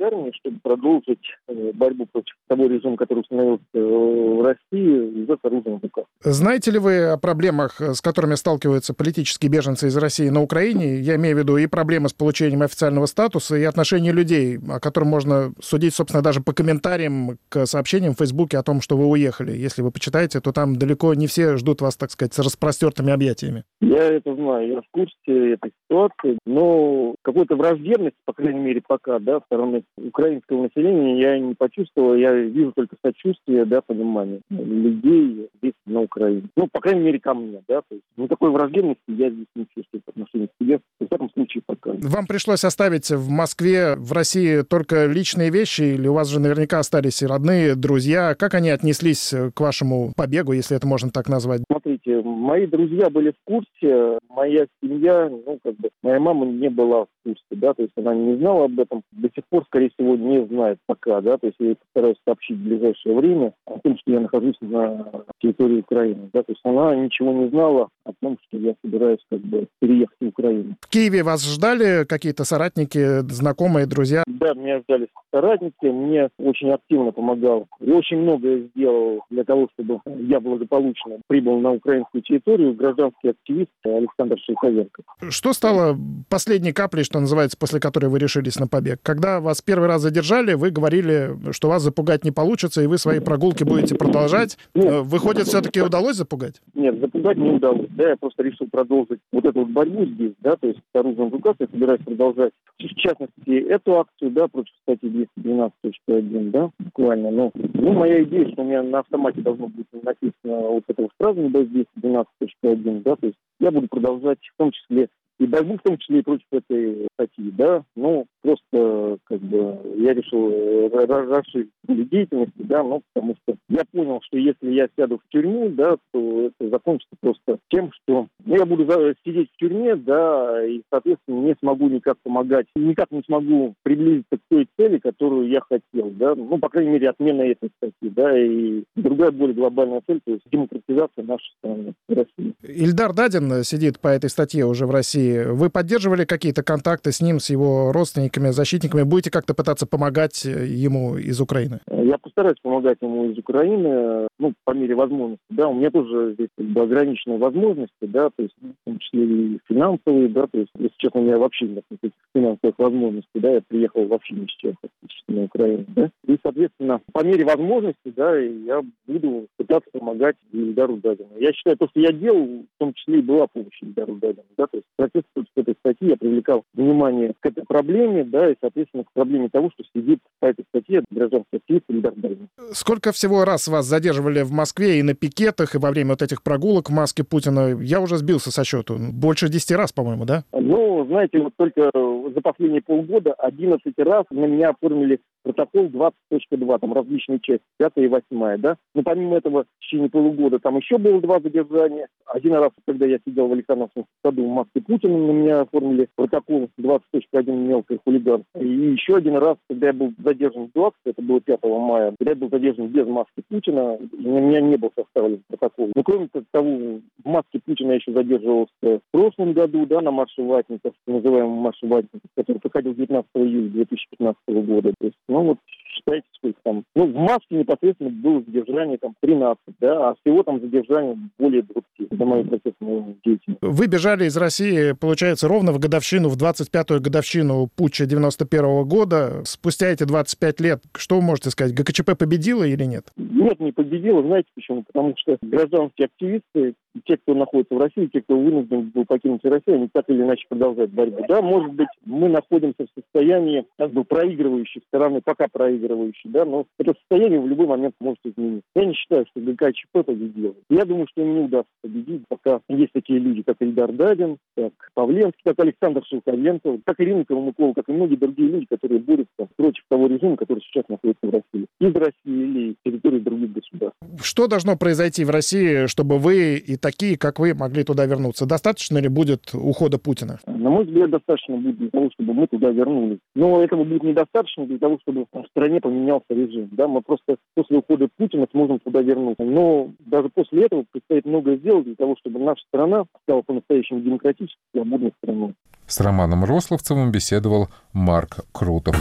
[0.02, 5.78] армии, чтобы продолжить э, борьбу против того режима, который установился в России, уже с оружием
[5.78, 6.04] в руках.
[6.20, 11.00] Знаете ли вы о проблемах, с которыми сталкиваются политические беженцы из России на Украине?
[11.00, 15.08] Я имею в виду и проблемы с получением официального статуса, и отношения людей, о котором
[15.08, 19.52] можно судить, собственно, даже по комментариям к сообщениям в Фейсбуке о том, что вы уехали.
[19.52, 23.64] Если вы почитаете, то там далеко не все ждут вас, так сказать, с распростертыми объятиями.
[23.80, 29.18] Я это знаю, я в курсе этой ситуации, но какой-то враждебности, по крайней мере, пока,
[29.18, 35.74] да, стороны украинского населения я не почувствовал, я вижу только сочувствие, да, понимание людей здесь
[35.86, 36.44] на Украине.
[36.56, 40.02] Ну, по крайней мере, ко мне, да, то есть никакой враждебности я здесь не чувствую
[40.04, 41.81] по отношению к себе, в всяком случае, пока.
[42.00, 46.78] Вам пришлось оставить в Москве, в России только личные вещи, или у вас же наверняка
[46.78, 48.34] остались и родные, друзья?
[48.34, 51.62] Как они отнеслись к вашему побегу, если это можно так назвать?
[51.70, 57.04] Смотрите, мои друзья были в курсе, моя семья, ну, как бы, моя мама не была
[57.04, 60.16] в курсе, да, то есть она не знала об этом, до сих пор, скорее всего,
[60.16, 64.12] не знает пока, да, то есть я постараюсь сообщить в ближайшее время о том, что
[64.12, 68.58] я нахожусь на территории Украины, да, то есть она ничего не знала о том, что
[68.58, 70.76] я собираюсь, как бы, переехать в Украину.
[70.80, 74.22] В Киеве вас ждали какие-то соратники, знакомые, друзья?
[74.26, 80.00] Да, меня ждали соратники, мне очень активно помогал и очень многое сделал для того, чтобы
[80.06, 85.02] я благополучно прибыл на украинскую территорию гражданский активист Александр Шейковенко.
[85.30, 85.96] Что стало
[86.28, 89.00] последней каплей, что называется, после которой вы решились на побег?
[89.02, 93.20] Когда вас первый раз задержали, вы говорили, что вас запугать не получится, и вы свои
[93.20, 94.58] прогулки будете продолжать.
[94.74, 94.86] Нет.
[94.86, 96.60] Э, выходит, все-таки удалось запугать?
[96.74, 97.88] Нет, запугать не удалось.
[97.90, 101.30] Да, я просто решил продолжить вот эту вот борьбу здесь, да, то есть с оружием
[101.30, 102.52] в руках я собираюсь продолжать.
[102.78, 107.30] В частности, эту акцию, да, против статьи 212.1, да, буквально.
[107.30, 111.10] Но, ну, моя идея, что у меня на автомате должно быть написано вот это вот
[111.18, 115.08] фраза, да, 212.1, да, то есть я буду продолжать в том числе
[115.38, 120.12] и борьбу в том числе и против этой статьи, да, ну, просто, как бы, я
[120.14, 125.32] решил э, расширить деятельность, да, ну, потому что я понял, что если я сяду в
[125.32, 128.84] тюрьму, да, то это закончится просто тем, что ну, я буду
[129.24, 134.40] сидеть в тюрьме, да, и, соответственно, не смогу никак помогать, никак не смогу приблизиться к
[134.48, 138.82] той цели, которую я хотел, да, ну, по крайней мере, отмена этой статьи, да, и
[138.96, 142.54] другая более глобальная цель, то есть демократизация нашей страны, России.
[142.62, 145.44] Ильдар Дадин сидит по этой статье уже в России.
[145.44, 149.02] Вы поддерживали какие-то контакты с ним, с его родственниками, защитниками?
[149.02, 151.80] Будете как-то пытаться помогать ему из Украины?
[151.90, 156.48] Я постараюсь помогать ему из Украины, ну, по мере возможности, да, у меня тоже здесь
[156.56, 160.94] как ограниченные возможности, да, то есть в том числе и финансовые, да, то есть, если
[160.98, 164.74] честно, у меня вообще нет никаких финансовых возможностей, да, я приехал вообще ни с чем
[164.80, 170.96] фактически на Украину, да, и, соответственно, по мере возможности, да, я буду пытаться помогать Ильдару
[170.96, 171.30] Дадину.
[171.38, 174.66] Я считаю, то, что я делал, в том числе и была помощь Ильдару Дадину, да,
[174.66, 175.22] то есть процесс
[175.56, 179.84] этой статьи я привлекал внимание к этой проблеме, да, и, соответственно, к проблеме того, что
[179.94, 182.48] сидит по этой статье гражданский активист Ильдар Дадин.
[182.72, 186.42] Сколько всего раз вас задерживали в Москве и на пикетах, и во время вот этих
[186.42, 187.76] прогулок в маске Путина?
[187.80, 188.96] Я уже сбился со счету.
[188.98, 190.44] Больше 10 раз, по-моему, да?
[190.52, 196.92] Ну, знаете, вот только за последние полгода 11 раз на меня оформили протокол 20.2, там
[196.92, 198.76] различные части, 5 и 8, да.
[198.94, 202.08] Но помимо этого, в течение полугода там еще было два задержания.
[202.26, 206.68] Один раз, когда я сидел в Александровском саду в маске Путина, на меня оформили протокол
[206.78, 208.44] 20.1 мелкий хулиган.
[208.58, 212.32] И еще один раз, когда я был задержан в 20, это было 5 мая, когда
[212.32, 215.90] я был задержан без маски Путина, на меня не был составлен протокол.
[215.94, 220.42] Но кроме того, в маске Путина я еще задерживался в прошлом году, да, на марше
[220.42, 224.92] ватников, называемом марше ватников, который проходил 19 июля 2015 года.
[224.98, 225.58] То есть, ну вот,
[225.92, 226.84] считайте, сколько там.
[226.94, 232.18] Ну, в маске непосредственно было задержание там 13, да, а всего там задержание более 20
[232.18, 233.62] за мою процессную деятельность.
[233.62, 239.42] Вы бежали из России, получается, ровно в годовщину, в 25-ю годовщину путча 91 -го года.
[239.44, 243.06] Спустя эти 25 лет, что вы можете сказать, ГКЧП победила или нет?
[243.16, 244.22] Нет, не победила.
[244.22, 244.84] Знаете почему?
[244.84, 246.74] Потому что гражданские активисты,
[247.04, 250.44] те, кто находится в России, те, кто вынужден был покинуть Россию, они так или иначе
[250.48, 251.24] продолжают борьбу.
[251.28, 256.66] Да, может быть, мы находимся в состоянии как бы проигрывающей стороны, пока проигрывающей, да, но
[256.78, 258.68] это состояние в любой момент может измениться.
[258.74, 260.56] Я не считаю, что ГКЧП победил.
[260.68, 264.72] Я думаю, что им не удастся победить, пока есть такие люди, как Ильдар Дадин, как
[264.94, 269.82] Павленский, как Александр Шелковенко, как Ирина Колмыкова, как и многие другие люди, которые борются против
[269.88, 271.66] того режима, который сейчас находится в России.
[271.80, 273.98] Из России или территории других государств.
[274.22, 278.46] Что должно произойти в России, чтобы вы и такие, как вы, могли туда вернуться?
[278.46, 280.38] Достаточно ли будет ухода Путина?
[280.46, 283.18] На мой взгляд, достаточно будет для того, чтобы мы туда вернулись.
[283.34, 286.68] Но этого будет недостаточно для того, чтобы в стране поменялся режим.
[286.72, 289.44] Да, мы просто после ухода Путина сможем туда вернуться.
[289.44, 294.60] Но даже после этого предстоит многое сделать для того, чтобы наша страна стала по-настоящему демократической,
[294.74, 295.54] свободной страной.
[295.86, 298.96] С Романом Рословцевым беседовал Марк Крутов.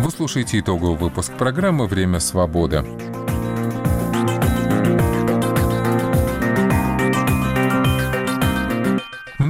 [0.00, 2.82] Вы слушаете итоговый выпуск программы «Время свободы».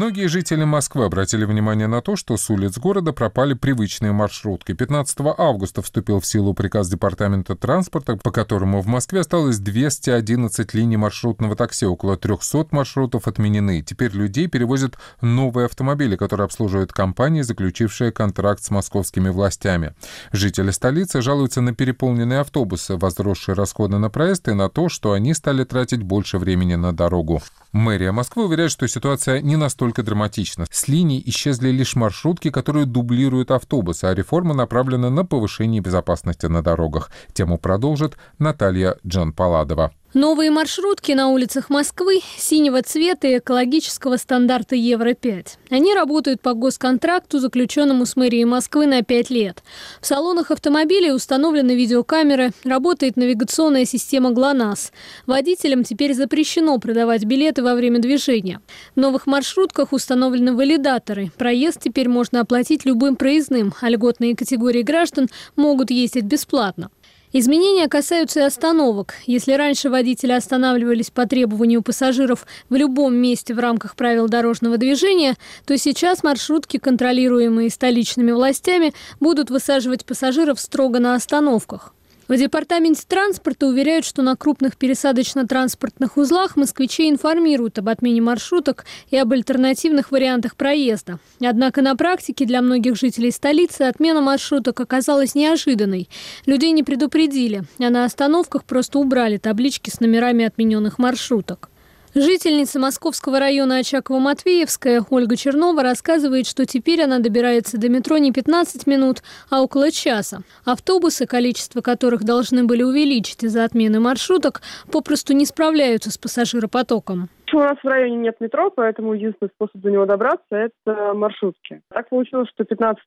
[0.01, 4.73] Многие жители Москвы обратили внимание на то, что с улиц города пропали привычные маршрутки.
[4.73, 10.97] 15 августа вступил в силу приказ Департамента транспорта, по которому в Москве осталось 211 линий
[10.97, 13.83] маршрутного такси, около 300 маршрутов отменены.
[13.83, 19.93] Теперь людей перевозят новые автомобили, которые обслуживают компании, заключившие контракт с московскими властями.
[20.33, 25.35] Жители столицы жалуются на переполненные автобусы, возросшие расходы на проезд и на то, что они
[25.35, 27.43] стали тратить больше времени на дорогу.
[27.73, 30.67] Мэрия Москвы уверяет, что ситуация не настолько драматична.
[30.71, 36.63] С линий исчезли лишь маршрутки, которые дублируют автобусы, а реформа направлена на повышение безопасности на
[36.63, 37.11] дорогах.
[37.33, 39.93] Тему продолжит Наталья Джан Паладова.
[40.15, 45.47] Новые маршрутки на улицах Москвы синего цвета и экологического стандарта Евро-5.
[45.71, 49.63] Они работают по госконтракту, заключенному с мэрией Москвы на 5 лет.
[50.01, 54.91] В салонах автомобилей установлены видеокамеры, работает навигационная система ГЛОНАСС.
[55.27, 58.61] Водителям теперь запрещено продавать билеты во время движения.
[58.97, 61.31] В новых маршрутках установлены валидаторы.
[61.39, 66.91] Проезд теперь можно оплатить любым проездным, а льготные категории граждан могут ездить бесплатно.
[67.33, 69.15] Изменения касаются и остановок.
[69.25, 75.37] Если раньше водители останавливались по требованию пассажиров в любом месте в рамках правил дорожного движения,
[75.65, 81.95] то сейчас маршрутки, контролируемые столичными властями, будут высаживать пассажиров строго на остановках.
[82.31, 89.17] В департаменте транспорта уверяют, что на крупных пересадочно-транспортных узлах москвичи информируют об отмене маршруток и
[89.17, 91.19] об альтернативных вариантах проезда.
[91.45, 96.09] Однако на практике для многих жителей столицы отмена маршруток оказалась неожиданной.
[96.47, 101.70] Людей не предупредили, а на остановках просто убрали таблички с номерами отмененных маршруток.
[102.15, 108.89] Жительница московского района Очаково-Матвеевская Ольга Чернова рассказывает, что теперь она добирается до метро не 15
[108.89, 110.43] минут, а около часа.
[110.65, 117.29] Автобусы, количество которых должны были увеличить из-за отмены маршруток, попросту не справляются с пассажиропотоком.
[117.53, 121.81] У нас в районе нет метро, поэтому единственный способ до него добраться– это маршрутки.
[121.91, 123.03] Так получилось, что 15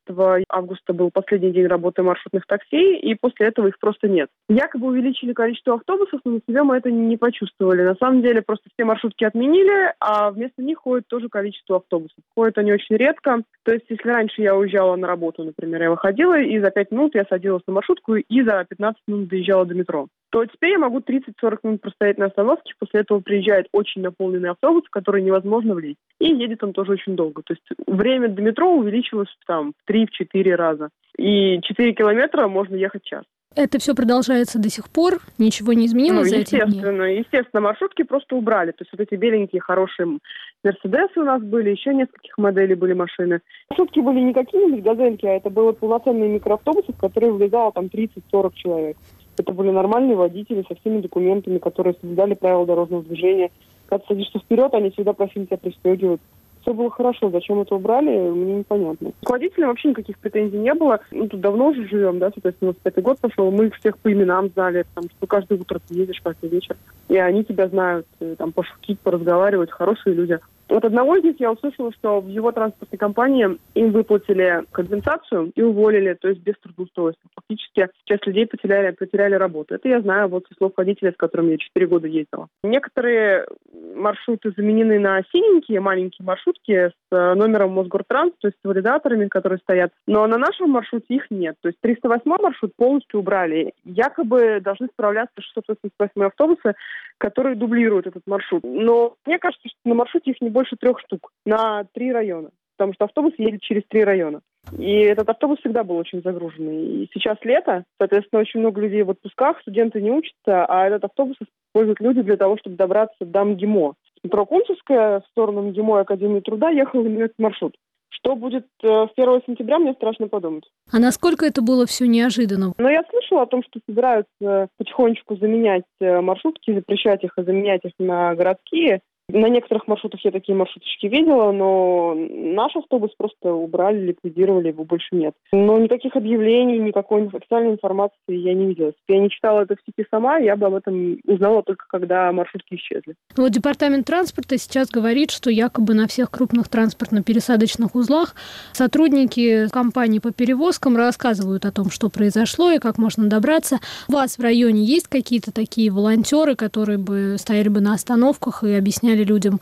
[0.48, 4.28] августа был последний день работы маршрутных такси, и после этого их просто нет.
[4.48, 7.82] Якобы увеличили количество автобусов, но на себе мы это не почувствовали.
[7.82, 12.18] На самом деле просто все маршрутки отменили, а вместо них ходит тоже количество автобусов.
[12.34, 13.42] Ходят они очень редко.
[13.64, 17.14] То есть если раньше я уезжала на работу, например, я выходила, и за 5 минут
[17.14, 20.98] я садилась на маршрутку, и за 15 минут доезжала до метро то теперь я могу
[20.98, 26.00] 30-40 минут простоять на остановке, после этого приезжает очень наполненный автобус, в который невозможно влезть.
[26.18, 27.42] И едет он тоже очень долго.
[27.42, 30.88] То есть время до метро увеличилось там в 3-4 раза.
[31.16, 33.22] И 4 километра можно ехать час.
[33.54, 35.20] Это все продолжается до сих пор?
[35.38, 36.58] Ничего не изменилось ну, за эти дни?
[36.58, 38.72] Естественно, естественно, маршрутки просто убрали.
[38.72, 40.18] То есть вот эти беленькие хорошие
[40.64, 43.40] Мерседесы у нас были, еще нескольких моделей были машины.
[43.70, 48.52] Маршрутки были не какие-нибудь газельки, а это были полноценные микроавтобусы, в которые влезало там 30-40
[48.56, 48.96] человек.
[49.36, 53.50] Это были нормальные водители со всеми документами, которые соблюдали правила дорожного движения.
[53.86, 56.20] Когда садишься вперед, они всегда просили тебя пристегивать.
[56.62, 57.30] Все было хорошо.
[57.30, 59.12] Зачем это убрали, мне непонятно.
[59.22, 61.00] К водителям вообще никаких претензий не было.
[61.10, 63.50] Мы тут давно уже живем, да, соответственно, 25-й год пошел.
[63.50, 66.76] Мы их всех по именам знали, потому что каждое утро ты едешь, каждый вечер.
[67.08, 69.70] И они тебя знают, э, там, пошутить, поразговаривать.
[69.70, 70.38] Хорошие люди.
[70.68, 75.62] От одного из них я услышала, что в его транспортной компании им выплатили компенсацию и
[75.62, 77.30] уволили, то есть без трудоустройства.
[77.34, 79.74] Фактически часть людей потеряли, потеряли работу.
[79.74, 82.48] Это я знаю вот со слов водителя, с которым я 4 года ездила.
[82.62, 83.46] Некоторые
[83.94, 89.58] маршруты заменены на синенькие маленькие маршрутки с э, номером Мосгортранс, то есть с валидаторами, которые
[89.58, 89.92] стоят.
[90.06, 91.56] Но на нашем маршруте их нет.
[91.60, 93.72] То есть 308 маршрут полностью убрали.
[93.84, 96.74] Якобы должны справляться 688 автобусы,
[97.18, 98.62] которые дублируют этот маршрут.
[98.64, 102.94] Но мне кажется, что на маршруте их не больше трех штук на три района, потому
[102.94, 104.40] что автобус едет через три района.
[104.78, 107.04] И этот автобус всегда был очень загруженный.
[107.04, 111.36] И сейчас лето, соответственно, очень много людей в отпусках, студенты не учатся, а этот автобус
[111.42, 113.94] используют люди для того, чтобы добраться до МГИМО.
[114.22, 117.74] Метро Кунцевская в сторону МГИМО и Академии труда ехал именно этот маршрут.
[118.08, 120.64] Что будет э, с 1 сентября, мне страшно подумать.
[120.90, 122.72] А насколько это было все неожиданно?
[122.78, 127.84] Ну, я слышала о том, что собираются потихонечку заменять э, маршрутки, запрещать их, а заменять
[127.84, 129.00] их на городские.
[129.30, 135.08] На некоторых маршрутах я такие маршруточки видела, но наш автобус просто убрали, ликвидировали, его больше
[135.12, 135.34] нет.
[135.50, 138.88] Но никаких объявлений, никакой официальной информации я не видела.
[138.88, 142.30] Если я не читала это в сети сама, я бы об этом узнала только когда
[142.32, 143.14] маршрутки исчезли.
[143.34, 148.34] Вот департамент транспорта сейчас говорит, что якобы на всех крупных транспортно-пересадочных узлах
[148.72, 153.78] сотрудники компании по перевозкам рассказывают о том, что произошло и как можно добраться.
[154.06, 158.74] У вас в районе есть какие-то такие волонтеры, которые бы стояли бы на остановках и
[158.74, 159.60] объясняли объясняли людям,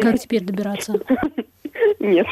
[0.00, 1.00] как теперь добираться?
[1.98, 2.26] Нет.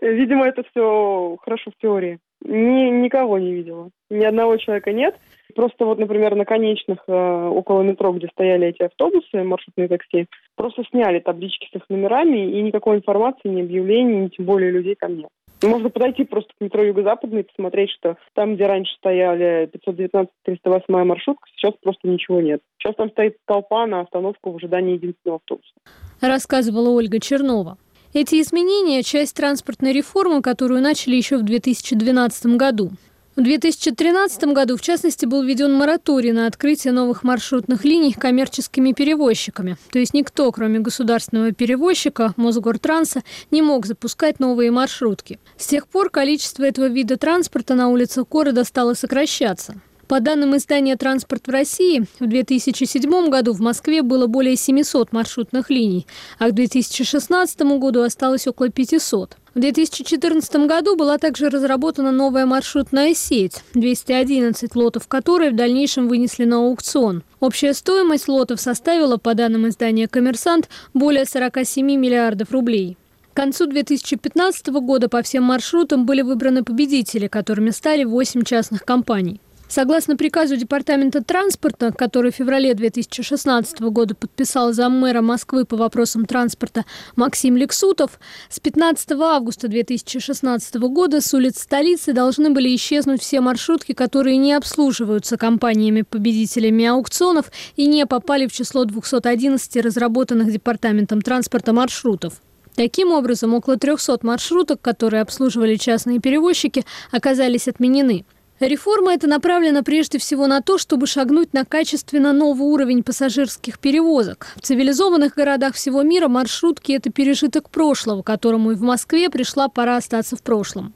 [0.00, 2.18] Видимо, это все хорошо в теории.
[2.44, 3.90] Ни, никого не видела.
[4.10, 5.16] Ни одного человека нет.
[5.54, 10.26] Просто вот, например, на конечных э, около метро, где стояли эти автобусы, маршрутные такси,
[10.56, 14.94] просто сняли таблички с их номерами, и никакой информации, ни объявлений, ни тем более людей
[14.94, 15.28] ко мне.
[15.68, 21.46] Можно подойти просто к метро Юго-Западный и посмотреть, что там, где раньше стояли 519-308 маршрутка,
[21.56, 22.60] сейчас просто ничего нет.
[22.78, 25.72] Сейчас там стоит толпа на остановку в ожидании единственного автобуса.
[26.20, 27.78] Рассказывала Ольга Чернова.
[28.12, 32.90] Эти изменения– часть транспортной реформы, которую начали еще в 2012 году.
[33.36, 39.76] В 2013 году, в частности, был введен мораторий на открытие новых маршрутных линий коммерческими перевозчиками.
[39.90, 45.40] То есть никто, кроме государственного перевозчика, Мосгортранса, не мог запускать новые маршрутки.
[45.58, 49.74] С тех пор количество этого вида транспорта на улицах города стало сокращаться.
[50.08, 55.70] По данным издания «Транспорт в России», в 2007 году в Москве было более 700 маршрутных
[55.70, 56.06] линий,
[56.38, 59.38] а к 2016 году осталось около 500.
[59.54, 66.44] В 2014 году была также разработана новая маршрутная сеть, 211 лотов которой в дальнейшем вынесли
[66.44, 67.22] на аукцион.
[67.40, 72.98] Общая стоимость лотов составила, по данным издания «Коммерсант», более 47 миллиардов рублей.
[73.32, 79.40] К концу 2015 года по всем маршрутам были выбраны победители, которыми стали 8 частных компаний.
[79.74, 86.84] Согласно приказу Департамента транспорта, который в феврале 2016 года подписал заммэра Москвы по вопросам транспорта
[87.16, 93.94] Максим Лексутов, с 15 августа 2016 года с улиц столицы должны были исчезнуть все маршрутки,
[93.94, 102.34] которые не обслуживаются компаниями-победителями аукционов и не попали в число 211 разработанных Департаментом транспорта маршрутов.
[102.76, 108.24] Таким образом, около 300 маршруток, которые обслуживали частные перевозчики, оказались отменены.
[108.60, 114.46] Реформа эта направлена прежде всего на то, чтобы шагнуть на качественно новый уровень пассажирских перевозок.
[114.54, 119.96] В цивилизованных городах всего мира маршрутки– это пережиток прошлого, которому и в Москве пришла пора
[119.96, 120.94] остаться в прошлом.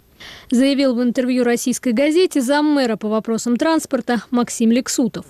[0.50, 5.26] Заявил в интервью российской газете заммэра по вопросам транспорта Максим Лексутов.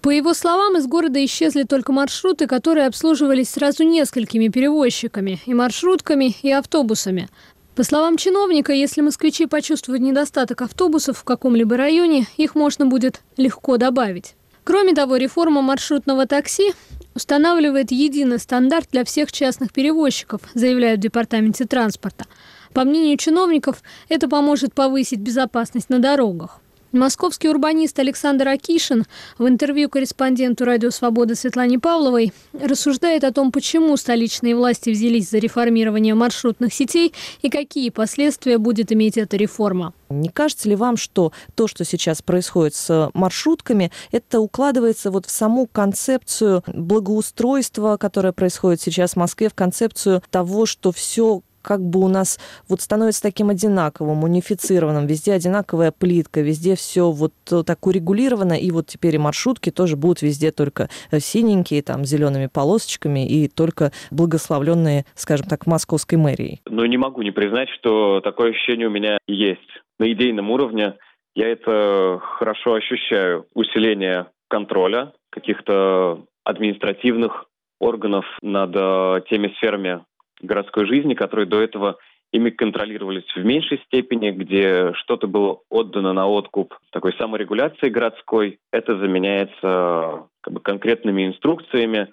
[0.00, 6.36] По его словам, из города исчезли только маршруты, которые обслуживались сразу несколькими перевозчиками– и маршрутками,
[6.42, 7.28] и автобусами.
[7.74, 13.78] По словам чиновника, если москвичи почувствуют недостаток автобусов в каком-либо районе, их можно будет легко
[13.78, 14.36] добавить.
[14.62, 16.72] Кроме того, реформа маршрутного такси
[17.16, 22.26] устанавливает единый стандарт для всех частных перевозчиков, заявляют в Департаменте транспорта.
[22.72, 26.60] По мнению чиновников, это поможет повысить безопасность на дорогах.
[26.94, 29.04] Московский урбанист Александр Акишин
[29.36, 35.38] в интервью корреспонденту «Радио Свобода» Светлане Павловой рассуждает о том, почему столичные власти взялись за
[35.38, 39.92] реформирование маршрутных сетей и какие последствия будет иметь эта реформа.
[40.08, 45.32] Не кажется ли вам, что то, что сейчас происходит с маршрутками, это укладывается вот в
[45.32, 52.00] саму концепцию благоустройства, которое происходит сейчас в Москве, в концепцию того, что все как бы
[52.00, 52.38] у нас
[52.68, 58.86] вот становится таким одинаковым, унифицированным, везде одинаковая плитка, везде все вот так урегулировано, и вот
[58.86, 65.04] теперь и маршрутки тоже будут везде только э, синенькие, там, зелеными полосочками и только благословленные,
[65.14, 66.60] скажем так, московской мэрией.
[66.66, 69.60] Но не могу не признать, что такое ощущение у меня есть.
[69.98, 70.94] На идейном уровне
[71.34, 73.46] я это хорошо ощущаю.
[73.54, 77.46] Усиление контроля каких-то административных
[77.80, 80.04] органов над э, теми сферами
[80.44, 81.98] городской жизни, которые до этого
[82.32, 88.98] ими контролировались в меньшей степени, где что-то было отдано на откуп такой саморегуляции городской, это
[88.98, 92.08] заменяется как бы, конкретными инструкциями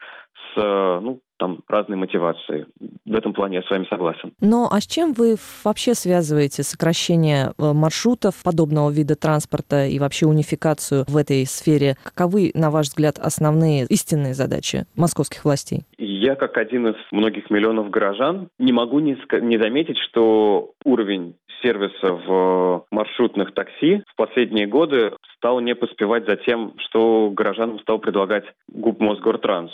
[0.54, 2.68] с ну, там разные мотивации.
[3.04, 4.32] В этом плане я с вами согласен.
[4.42, 10.28] Но а с чем вы вообще связываете сокращение э, маршрутов подобного вида транспорта и вообще
[10.28, 11.96] унификацию в этой сфере?
[12.04, 15.82] Каковы, на ваш взгляд, основные истинные задачи московских властей?
[15.98, 21.34] Я, как один из многих миллионов горожан, не могу не, не заметить, что уровень
[21.64, 27.98] сервиса в маршрутных такси в последние годы стал не поспевать за тем, что горожанам стал
[27.98, 29.72] предлагать ГУП Мосгортранс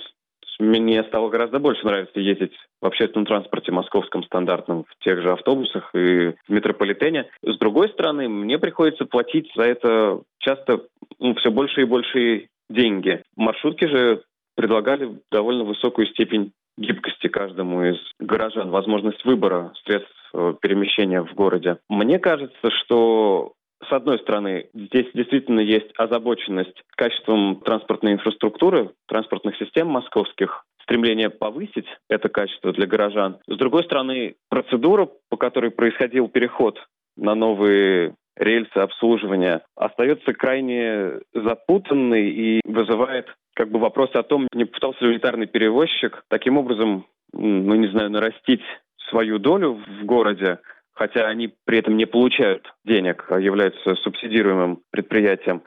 [0.60, 5.90] мне стало гораздо больше нравиться ездить в общественном транспорте московском стандартном, в тех же автобусах
[5.94, 7.30] и в метрополитене.
[7.44, 10.84] С другой стороны, мне приходится платить за это часто
[11.20, 13.22] ну, все больше и больше деньги.
[13.36, 14.24] Маршрутки же
[14.56, 21.78] предлагали довольно высокую степень гибкости каждому из горожан, возможность выбора средств э, перемещения в городе.
[21.90, 23.54] Мне кажется, что
[23.88, 31.88] с одной стороны, здесь действительно есть озабоченность качеством транспортной инфраструктуры, транспортных систем московских, стремление повысить
[32.10, 33.38] это качество для горожан.
[33.48, 36.80] С другой стороны, процедура, по которой происходил переход
[37.16, 44.66] на новые рельсы обслуживания, остается крайне запутанной и вызывает как бы вопрос о том, не
[44.66, 48.62] пытался ли унитарный перевозчик таким образом, ну не знаю, нарастить
[49.10, 50.60] свою долю в городе,
[50.98, 55.64] хотя они при этом не получают денег, а являются субсидируемым предприятием.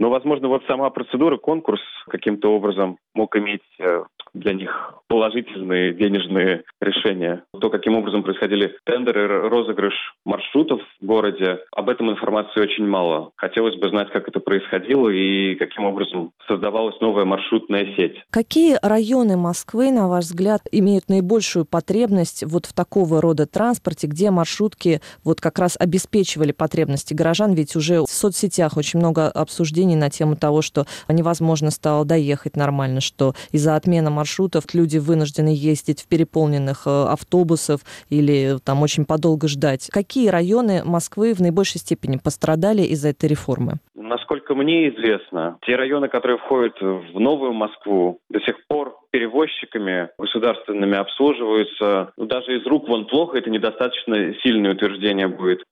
[0.00, 6.62] Но, возможно, вот сама процедура, конкурс каким-то образом мог иметь э, для них положительные денежные
[6.80, 7.42] решения.
[7.60, 9.94] То, каким образом происходили тендеры, розыгрыш
[10.24, 13.32] маршрутов в городе, об этом информации очень мало.
[13.36, 18.16] Хотелось бы знать, как это происходило и каким образом создавалась новая маршрутная сеть.
[18.30, 24.30] Какие районы Москвы, на ваш взгляд, имеют наибольшую потребность вот в такого рода транспорте, где
[24.30, 27.52] маршрутки вот как раз обеспечивали потребности горожан?
[27.52, 33.00] Ведь уже в соцсетях очень много обсуждений на тему того, что невозможно стало доехать нормально,
[33.00, 39.48] что из-за отмены маршрутов люди вынуждены ездить в переполненных э, автобусов или там очень подолго
[39.48, 39.88] ждать.
[39.92, 43.74] Какие районы Москвы в наибольшей степени пострадали из-за этой реформы?
[43.94, 50.96] Насколько мне известно, те районы, которые входят в новую Москву, до сих пор перевозчиками государственными
[50.96, 52.12] обслуживаются.
[52.16, 55.62] Ну, даже из рук вон плохо, это недостаточно сильное утверждение будет.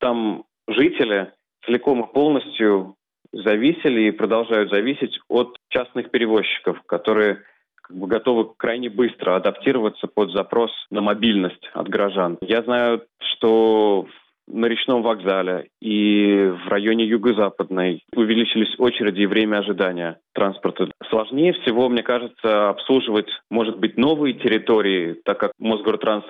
[0.00, 1.32] Там жители
[1.64, 2.94] целиком и полностью
[3.32, 7.42] зависели и продолжают зависеть от частных перевозчиков, которые
[7.82, 12.38] как бы готовы крайне быстро адаптироваться под запрос на мобильность от горожан.
[12.42, 14.06] Я знаю, что
[14.46, 20.90] на речном вокзале и в районе Юго-Западной увеличились очереди и время ожидания транспорта.
[21.10, 26.24] Сложнее всего, мне кажется, обслуживать, может быть, новые территории, так как Мосгортранс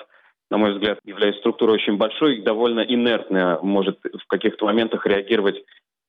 [0.50, 5.62] на мой взгляд, является структурой очень большой и довольно инертная, может в каких-то моментах реагировать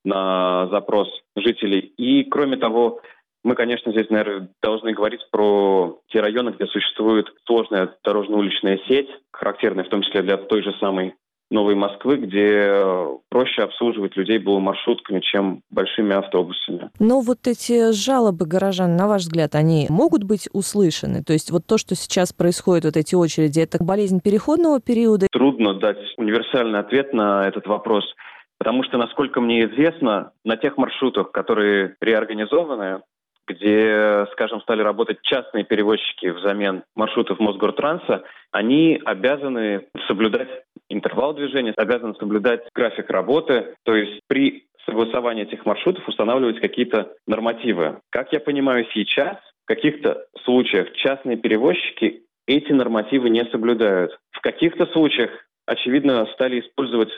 [0.04, 1.94] на запрос жителей.
[1.98, 3.02] И, кроме того,
[3.44, 9.86] мы, конечно, здесь, наверное, должны говорить про те районы, где существует сложная дорожно-уличная сеть, характерная
[9.86, 11.16] в том числе для той же самой
[11.52, 12.76] Новой Москвы, где
[13.30, 16.92] проще обслуживать людей было маршрутками, чем большими автобусами.
[17.00, 21.24] Но вот эти жалобы горожан, на ваш взгляд, они могут быть услышаны?
[21.24, 25.26] То есть вот то, что сейчас происходит, вот эти очереди, это болезнь переходного периода?
[25.32, 28.04] Трудно дать универсальный ответ на этот вопрос.
[28.60, 33.02] Потому что, насколько мне известно, на тех маршрутах, которые реорганизованы,
[33.48, 40.50] где, скажем, стали работать частные перевозчики взамен маршрутов Мосгортранса, они обязаны соблюдать
[40.90, 43.76] интервал движения, обязаны соблюдать график работы.
[43.84, 48.00] То есть при согласовании этих маршрутов устанавливать какие-то нормативы.
[48.12, 54.18] Как я понимаю сейчас, в каких-то случаях частные перевозчики эти нормативы не соблюдают.
[54.32, 55.32] В каких-то случаях,
[55.66, 57.10] очевидно, стали использовать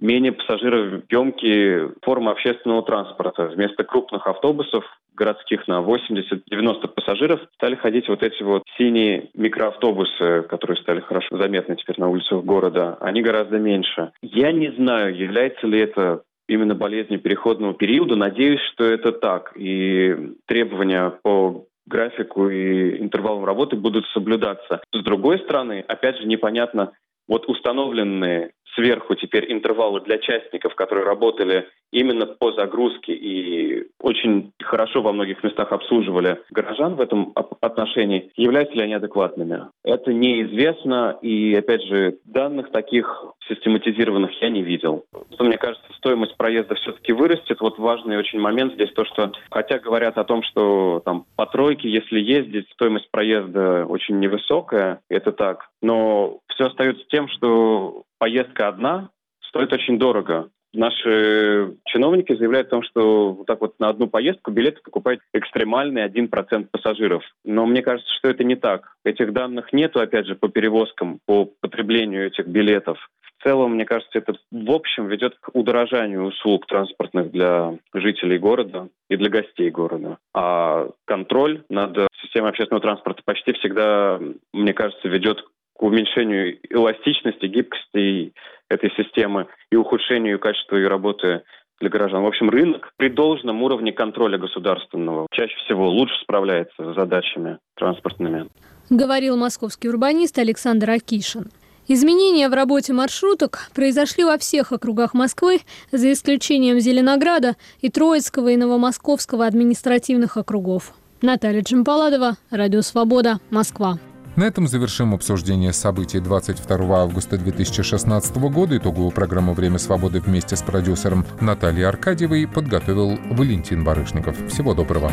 [0.00, 3.46] менее пассажироемкие формы общественного транспорта.
[3.46, 4.84] Вместо крупных автобусов
[5.14, 11.76] городских на 80-90 пассажиров стали ходить вот эти вот синие микроавтобусы, которые стали хорошо заметны
[11.76, 12.96] теперь на улицах города.
[13.00, 14.12] Они гораздо меньше.
[14.22, 18.16] Я не знаю, является ли это именно болезнью переходного периода.
[18.16, 19.52] Надеюсь, что это так.
[19.56, 24.80] И требования по графику и интервалам работы будут соблюдаться.
[24.92, 26.92] С другой стороны, опять же, непонятно,
[27.30, 35.02] вот установленные сверху теперь интервалы для частников, которые работали именно по загрузке и очень хорошо
[35.02, 39.62] во многих местах обслуживали горожан в этом отношении, являются ли они адекватными?
[39.84, 45.04] Это неизвестно, и, опять же, данных таких систематизированных я не видел.
[45.38, 47.60] Мне кажется, стоимость проезда все-таки вырастет.
[47.60, 51.88] Вот важный очень момент здесь то, что, хотя говорят о том, что там по тройке,
[51.88, 59.10] если ездить, стоимость проезда очень невысокая, это так, но все остается тем, что поездка одна
[59.42, 60.50] стоит очень дорого.
[60.72, 66.06] Наши чиновники заявляют о том, что вот так вот на одну поездку билеты покупает экстремальный
[66.06, 67.24] 1% пассажиров.
[67.44, 68.94] Но мне кажется, что это не так.
[69.04, 72.98] Этих данных нету, опять же, по перевозкам, по потреблению этих билетов.
[73.40, 78.88] В целом, мне кажется, это в общем ведет к удорожанию услуг транспортных для жителей города
[79.08, 80.18] и для гостей города.
[80.34, 84.20] А контроль над системой общественного транспорта почти всегда,
[84.52, 85.42] мне кажется, ведет
[85.80, 88.34] к уменьшению эластичности, гибкости
[88.68, 91.40] этой системы и ухудшению качества ее работы
[91.80, 92.22] для горожан.
[92.22, 98.48] В общем, рынок при должном уровне контроля государственного чаще всего лучше справляется с задачами транспортными.
[98.90, 101.46] Говорил московский урбанист Александр Акишин.
[101.88, 105.60] Изменения в работе маршруток произошли во всех округах Москвы,
[105.92, 110.92] за исключением Зеленограда и Троицкого и Новомосковского административных округов.
[111.22, 113.98] Наталья Джампаладова, Радио Свобода, Москва.
[114.36, 118.76] На этом завершим обсуждение событий 22 августа 2016 года.
[118.76, 124.36] Итоговую программу «Время свободы» вместе с продюсером Натальей Аркадьевой подготовил Валентин Барышников.
[124.48, 125.10] Всего доброго.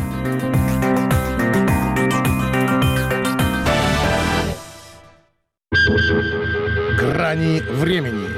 [6.96, 8.28] «Грани времени».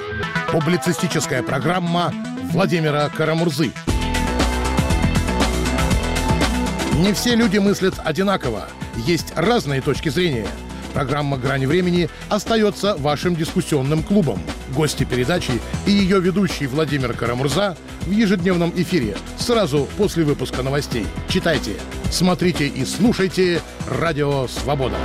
[0.50, 2.12] Публицистическая программа
[2.52, 3.70] Владимира Карамурзы.
[6.96, 8.66] Не все люди мыслят одинаково.
[8.96, 10.46] Есть разные точки зрения–
[10.92, 14.40] Программа «Грани времени» остается вашим дискуссионным клубом.
[14.74, 21.06] Гости передачи и ее ведущий Владимир Карамурза в ежедневном эфире сразу после выпуска новостей.
[21.28, 21.72] Читайте,
[22.10, 24.96] смотрите и слушайте «Радио Свобода».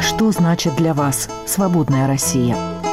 [0.00, 2.83] Что значит для вас «Свободная Россия»?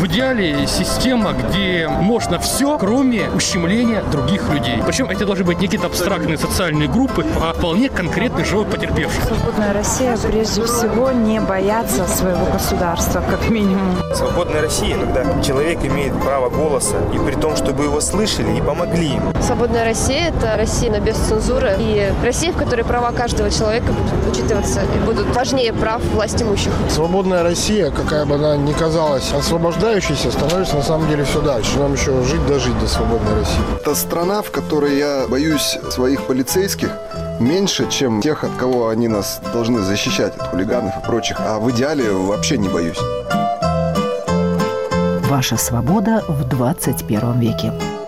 [0.00, 4.82] В идеале система, где можно все, кроме ущемления других людей.
[4.86, 9.22] Причем это должны быть не какие-то абстрактные социальные группы, а вполне конкретный живой потерпевший.
[9.24, 13.94] Свободная Россия прежде всего не бояться своего государства, как минимум.
[14.14, 19.10] Свободная Россия, когда человек имеет право голоса, и при том, чтобы его слышали и помогли
[19.14, 19.32] ему.
[19.40, 24.80] Свободная Россия– это Россия без цензуры и Россия, в которой права каждого человека будут учитываться
[24.82, 26.72] и будут важнее прав власть имущих.
[26.88, 31.78] Свободная Россия, какая бы она ни казалась освобождающей, нуждающийся становится на самом деле все дальше.
[31.78, 33.60] Нам еще жить дожить до свободной России.
[33.80, 36.90] Это страна, в которой я боюсь своих полицейских
[37.38, 41.38] меньше, чем тех, от кого они нас должны защищать, от хулиганов и прочих.
[41.40, 42.98] А в идеале вообще не боюсь.
[45.30, 47.99] Ваша свобода в 21 веке.